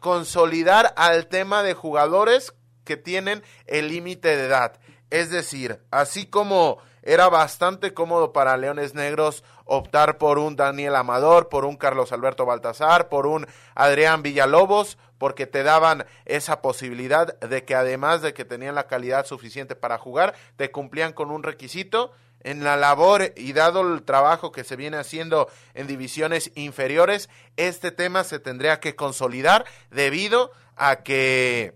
consolidar 0.00 0.94
al 0.96 1.26
tema 1.26 1.62
de 1.62 1.74
jugadores 1.74 2.54
que 2.84 2.96
tienen 2.96 3.42
el 3.66 3.88
límite 3.88 4.36
de 4.36 4.46
edad. 4.46 4.78
Es 5.10 5.30
decir, 5.30 5.80
así 5.90 6.26
como 6.26 6.78
era 7.02 7.28
bastante 7.28 7.94
cómodo 7.94 8.32
para 8.32 8.56
Leones 8.56 8.94
Negros 8.94 9.44
optar 9.64 10.18
por 10.18 10.38
un 10.38 10.56
Daniel 10.56 10.96
Amador, 10.96 11.48
por 11.48 11.64
un 11.64 11.76
Carlos 11.76 12.12
Alberto 12.12 12.46
Baltasar, 12.46 13.08
por 13.08 13.26
un 13.26 13.46
Adrián 13.74 14.22
Villalobos, 14.22 14.98
porque 15.18 15.46
te 15.46 15.62
daban 15.62 16.06
esa 16.24 16.62
posibilidad 16.62 17.38
de 17.40 17.64
que 17.64 17.74
además 17.74 18.22
de 18.22 18.32
que 18.32 18.44
tenían 18.44 18.74
la 18.74 18.86
calidad 18.86 19.26
suficiente 19.26 19.76
para 19.76 19.98
jugar, 19.98 20.34
te 20.56 20.70
cumplían 20.70 21.12
con 21.12 21.30
un 21.30 21.42
requisito 21.42 22.12
en 22.40 22.62
la 22.62 22.76
labor 22.76 23.32
y 23.36 23.52
dado 23.52 23.80
el 23.80 24.02
trabajo 24.02 24.52
que 24.52 24.64
se 24.64 24.76
viene 24.76 24.96
haciendo 24.96 25.48
en 25.74 25.86
divisiones 25.86 26.52
inferiores, 26.54 27.28
este 27.56 27.90
tema 27.90 28.24
se 28.24 28.38
tendría 28.38 28.80
que 28.80 28.94
consolidar 28.94 29.64
debido 29.90 30.52
a 30.76 30.96
que 31.02 31.74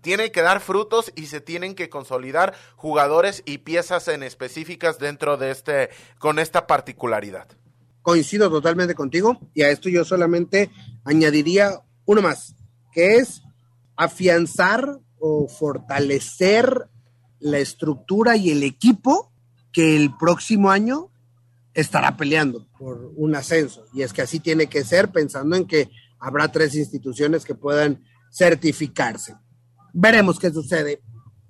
tiene 0.00 0.32
que 0.32 0.42
dar 0.42 0.60
frutos 0.60 1.12
y 1.14 1.26
se 1.26 1.40
tienen 1.40 1.74
que 1.74 1.88
consolidar 1.88 2.54
jugadores 2.76 3.42
y 3.44 3.58
piezas 3.58 4.08
en 4.08 4.22
específicas 4.22 4.98
dentro 4.98 5.36
de 5.36 5.50
este 5.50 5.90
con 6.18 6.38
esta 6.38 6.66
particularidad. 6.66 7.48
Coincido 8.02 8.50
totalmente 8.50 8.94
contigo 8.94 9.38
y 9.54 9.62
a 9.62 9.70
esto 9.70 9.88
yo 9.88 10.04
solamente 10.04 10.70
añadiría 11.04 11.80
uno 12.06 12.22
más, 12.22 12.54
que 12.92 13.16
es 13.16 13.42
afianzar 13.96 14.98
o 15.18 15.48
fortalecer 15.48 16.88
la 17.38 17.58
estructura 17.58 18.36
y 18.36 18.50
el 18.50 18.62
equipo 18.62 19.32
que 19.72 19.96
el 19.96 20.16
próximo 20.16 20.70
año 20.70 21.10
estará 21.74 22.16
peleando 22.16 22.66
por 22.78 23.12
un 23.16 23.34
ascenso. 23.34 23.84
Y 23.92 24.02
es 24.02 24.12
que 24.12 24.22
así 24.22 24.40
tiene 24.40 24.66
que 24.66 24.82
ser, 24.82 25.10
pensando 25.10 25.56
en 25.56 25.66
que 25.66 25.90
habrá 26.18 26.50
tres 26.50 26.74
instituciones 26.74 27.44
que 27.44 27.54
puedan 27.54 28.02
certificarse 28.32 29.36
veremos 29.92 30.38
qué 30.38 30.50
sucede. 30.50 31.02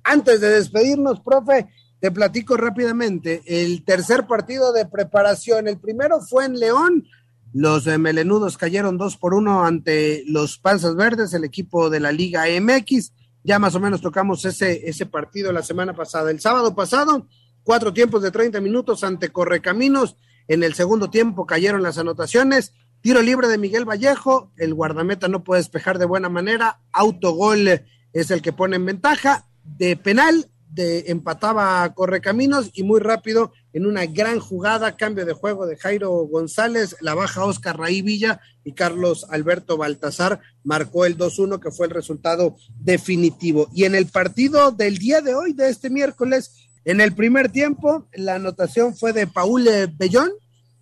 Antes 0.03 0.40
de 0.40 0.50
despedirnos, 0.50 1.20
profe, 1.20 1.68
te 2.00 2.11
platico 2.11 2.57
rápidamente. 2.57 3.42
El 3.46 3.85
tercer 3.85 4.26
partido 4.26 4.72
de 4.72 4.87
preparación, 4.87 5.68
el 5.68 5.79
primero 5.79 6.20
fue 6.20 6.46
en 6.46 6.59
León. 6.59 7.07
Los 7.53 7.87
melenudos 7.87 8.57
cayeron 8.57 8.96
dos 8.96 9.16
por 9.16 9.35
uno 9.35 9.64
ante 9.64 10.22
los 10.26 10.59
Panzas 10.59 10.96
Verdes, 10.96 11.35
el 11.35 11.44
equipo 11.44 11.90
de 11.90 12.00
la 12.00 12.12
Liga 12.12 12.44
MX. 12.61 13.12
Ya 13.42 13.59
más 13.59 13.74
o 13.74 13.81
menos 13.81 14.00
tocamos 14.00 14.44
ese, 14.44 14.88
ese 14.88 15.07
partido 15.07 15.53
la 15.53 15.62
semana 15.62 15.94
pasada. 15.94 16.31
El 16.31 16.40
sábado 16.40 16.74
pasado, 16.74 17.26
cuatro 17.62 17.92
tiempos 17.92 18.22
de 18.22 18.31
30 18.31 18.61
minutos 18.61 19.05
ante 19.05 19.31
Correcaminos 19.31 20.16
En 20.48 20.62
el 20.62 20.74
segundo 20.74 21.11
tiempo 21.11 21.46
cayeron 21.46 21.83
las 21.83 21.98
anotaciones. 21.98 22.72
Tiro 23.03 23.22
libre 23.22 23.48
de 23.48 23.59
Miguel 23.59 23.88
Vallejo, 23.88 24.53
el 24.57 24.74
guardameta 24.74 25.29
no 25.29 25.42
puede 25.42 25.61
despejar 25.61 25.98
de 25.98 26.05
buena 26.05 26.29
manera, 26.29 26.81
autogol 26.92 27.66
es 28.12 28.30
el 28.30 28.42
que 28.42 28.52
pone 28.52 28.76
en 28.76 28.86
ventaja, 28.86 29.46
de 29.64 29.96
penal 29.96 30.46
de, 30.70 31.04
empataba 31.08 31.92
Correcaminos 31.94 32.70
y 32.74 32.82
muy 32.82 33.00
rápido 33.00 33.52
en 33.72 33.86
una 33.86 34.06
gran 34.06 34.40
jugada, 34.40 34.96
cambio 34.96 35.24
de 35.24 35.32
juego 35.32 35.66
de 35.66 35.76
Jairo 35.76 36.10
González, 36.26 36.96
la 37.00 37.14
baja 37.14 37.44
Oscar 37.44 37.78
Raí 37.78 38.02
Villa 38.02 38.40
y 38.64 38.72
Carlos 38.72 39.26
Alberto 39.30 39.76
Baltazar 39.76 40.40
marcó 40.64 41.04
el 41.04 41.16
2-1 41.16 41.60
que 41.60 41.70
fue 41.70 41.86
el 41.86 41.92
resultado 41.92 42.56
definitivo. 42.78 43.68
Y 43.74 43.84
en 43.84 43.94
el 43.94 44.06
partido 44.06 44.70
del 44.70 44.98
día 44.98 45.20
de 45.20 45.34
hoy, 45.34 45.52
de 45.52 45.68
este 45.68 45.90
miércoles, 45.90 46.68
en 46.84 47.00
el 47.00 47.14
primer 47.14 47.50
tiempo, 47.50 48.06
la 48.14 48.36
anotación 48.36 48.96
fue 48.96 49.12
de 49.12 49.26
Paul 49.26 49.68
Bellón, 49.96 50.30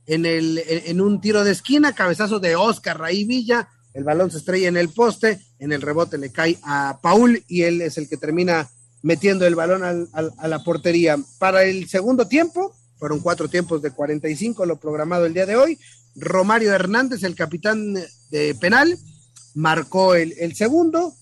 en, 0.06 0.24
el, 0.24 0.62
en 0.66 1.00
un 1.02 1.20
tiro 1.20 1.44
de 1.44 1.52
esquina, 1.52 1.94
cabezazo 1.94 2.40
de 2.40 2.56
Oscar 2.56 2.98
Raí 2.98 3.24
Villa, 3.24 3.68
el 3.92 4.04
balón 4.04 4.30
se 4.30 4.38
estrella 4.38 4.68
en 4.68 4.76
el 4.78 4.88
poste, 4.88 5.38
en 5.58 5.72
el 5.72 5.82
rebote 5.82 6.18
le 6.18 6.30
cae 6.30 6.58
a 6.62 6.98
Paul 7.02 7.42
y 7.48 7.62
él 7.62 7.80
es 7.80 7.98
el 7.98 8.08
que 8.08 8.16
termina 8.16 8.68
metiendo 9.02 9.46
el 9.46 9.54
balón 9.54 9.82
al, 9.84 10.08
a 10.12 10.48
la 10.48 10.62
portería. 10.64 11.18
Para 11.38 11.64
el 11.64 11.88
segundo 11.88 12.26
tiempo, 12.26 12.74
fueron 12.98 13.20
cuatro 13.20 13.48
tiempos 13.48 13.82
de 13.82 13.90
45 13.90 14.66
lo 14.66 14.76
programado 14.76 15.26
el 15.26 15.34
día 15.34 15.46
de 15.46 15.56
hoy, 15.56 15.78
Romario 16.16 16.72
Hernández, 16.72 17.22
el 17.22 17.34
capitán 17.34 17.94
de 18.30 18.54
penal, 18.60 18.98
marcó 19.54 20.14
el, 20.14 20.34
el 20.38 20.56
segundo, 20.56 21.14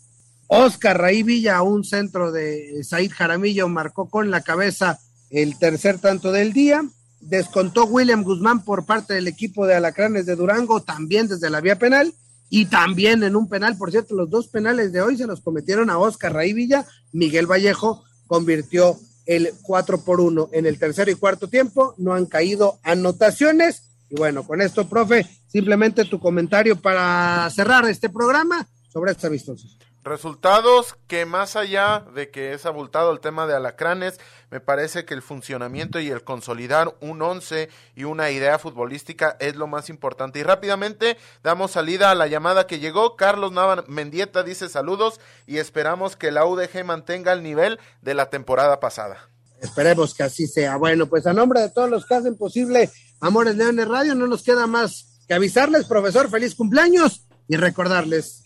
Oscar 0.49 0.99
Raí 0.99 1.23
Villa, 1.23 1.63
un 1.63 1.85
centro 1.85 2.33
de 2.33 2.83
Said 2.83 3.11
Jaramillo, 3.13 3.69
marcó 3.69 4.09
con 4.09 4.31
la 4.31 4.43
cabeza 4.43 4.99
el 5.31 5.59
tercer 5.59 5.99
tanto 5.99 6.33
del 6.33 6.53
día, 6.53 6.85
descontó 7.21 7.85
William 7.85 8.23
Guzmán 8.23 8.65
por 8.65 8.87
parte 8.87 9.15
del 9.15 9.29
equipo 9.29 9.67
de 9.67 9.75
Alacranes 9.75 10.25
de 10.25 10.37
Durango, 10.37 10.83
también 10.83 11.29
desde 11.29 11.51
la 11.51 11.61
vía 11.61 11.79
penal, 11.79 12.15
y 12.49 12.67
también 12.67 13.23
en 13.25 13.37
un 13.37 13.49
penal, 13.49 13.77
por 13.77 13.91
cierto, 13.91 14.15
los 14.15 14.31
dos 14.31 14.49
penales 14.49 14.93
de 14.93 15.01
hoy 15.01 15.17
se 15.17 15.27
los 15.27 15.41
cometieron 15.41 15.91
a 15.91 15.99
Oscar 15.99 16.33
Raí 16.33 16.53
Villa, 16.53 16.87
Miguel 17.13 17.51
Vallejo 17.51 18.05
convirtió 18.27 18.99
el 19.27 19.53
4 19.63 20.05
por 20.05 20.21
1 20.21 20.51
en 20.53 20.67
el 20.67 20.79
tercer 20.79 21.09
y 21.09 21.15
cuarto 21.15 21.49
tiempo, 21.49 21.95
no 21.99 22.15
han 22.15 22.27
caído 22.27 22.79
anotaciones. 22.83 23.83
Y 24.09 24.15
bueno, 24.15 24.47
con 24.47 24.63
esto, 24.63 24.89
profe, 24.89 25.27
simplemente 25.49 26.05
tu 26.05 26.21
comentario 26.21 26.81
para 26.81 27.51
cerrar 27.51 27.89
este 27.89 28.09
programa 28.09 28.69
sobre 28.89 29.11
estos 29.11 29.25
amistosos. 29.25 29.79
Resultados 30.07 30.95
que 31.09 31.27
más 31.27 31.57
allá 31.57 32.05
de 32.15 32.31
que 32.31 32.53
es 32.53 32.65
abultado 32.65 33.11
el 33.11 33.19
tema 33.19 33.49
de 33.49 33.57
alacranes, 33.57 34.21
me 34.53 34.61
parece 34.61 35.05
que 35.05 35.15
el 35.15 35.21
funcionamiento 35.21 35.99
y 35.99 36.11
el 36.11 36.23
consolidar 36.23 36.95
un 37.01 37.23
once 37.23 37.71
y 37.97 38.05
una 38.05 38.31
idea 38.31 38.61
futbolística 38.61 39.37
es 39.41 39.57
lo 39.57 39.67
más 39.67 39.91
importante. 39.91 40.39
Y 40.39 40.45
rápidamente 40.45 41.17
damos 41.43 41.73
salida 41.73 42.13
a 42.13 42.15
la 42.15 42.29
llamada 42.29 42.69
que 42.69 42.79
llegó. 42.79 43.17
Carlos 43.17 43.51
Nava 43.51 43.83
Mendieta 43.89 44.45
dice 44.45 44.69
saludos 44.69 45.19
y 45.45 45.59
esperamos 45.59 46.15
que 46.15 46.31
la 46.31 46.47
UDG 46.47 46.85
mantenga 46.85 47.33
el 47.33 47.43
nivel 47.43 47.81
de 48.01 48.15
la 48.15 48.31
temporada 48.31 48.79
pasada. 48.79 49.29
Esperemos 49.61 50.15
que 50.15 50.23
así 50.23 50.47
sea. 50.47 50.77
Bueno, 50.77 51.09
pues 51.09 51.27
a 51.27 51.33
nombre 51.33 51.63
de 51.63 51.71
todos 51.71 51.91
los 51.91 52.07
que 52.07 52.15
hacen 52.15 52.37
posible 52.37 52.93
Amores 53.19 53.57
Leones 53.57 53.89
Radio, 53.89 54.15
no 54.15 54.29
nos 54.29 54.45
queda 54.45 54.69
más 54.69 55.25
que 55.27 55.35
avisarles, 55.35 55.87
profesor, 55.87 56.31
feliz 56.31 56.55
cumpleaños 56.55 57.27
y 57.49 57.57
recordarles 57.57 58.46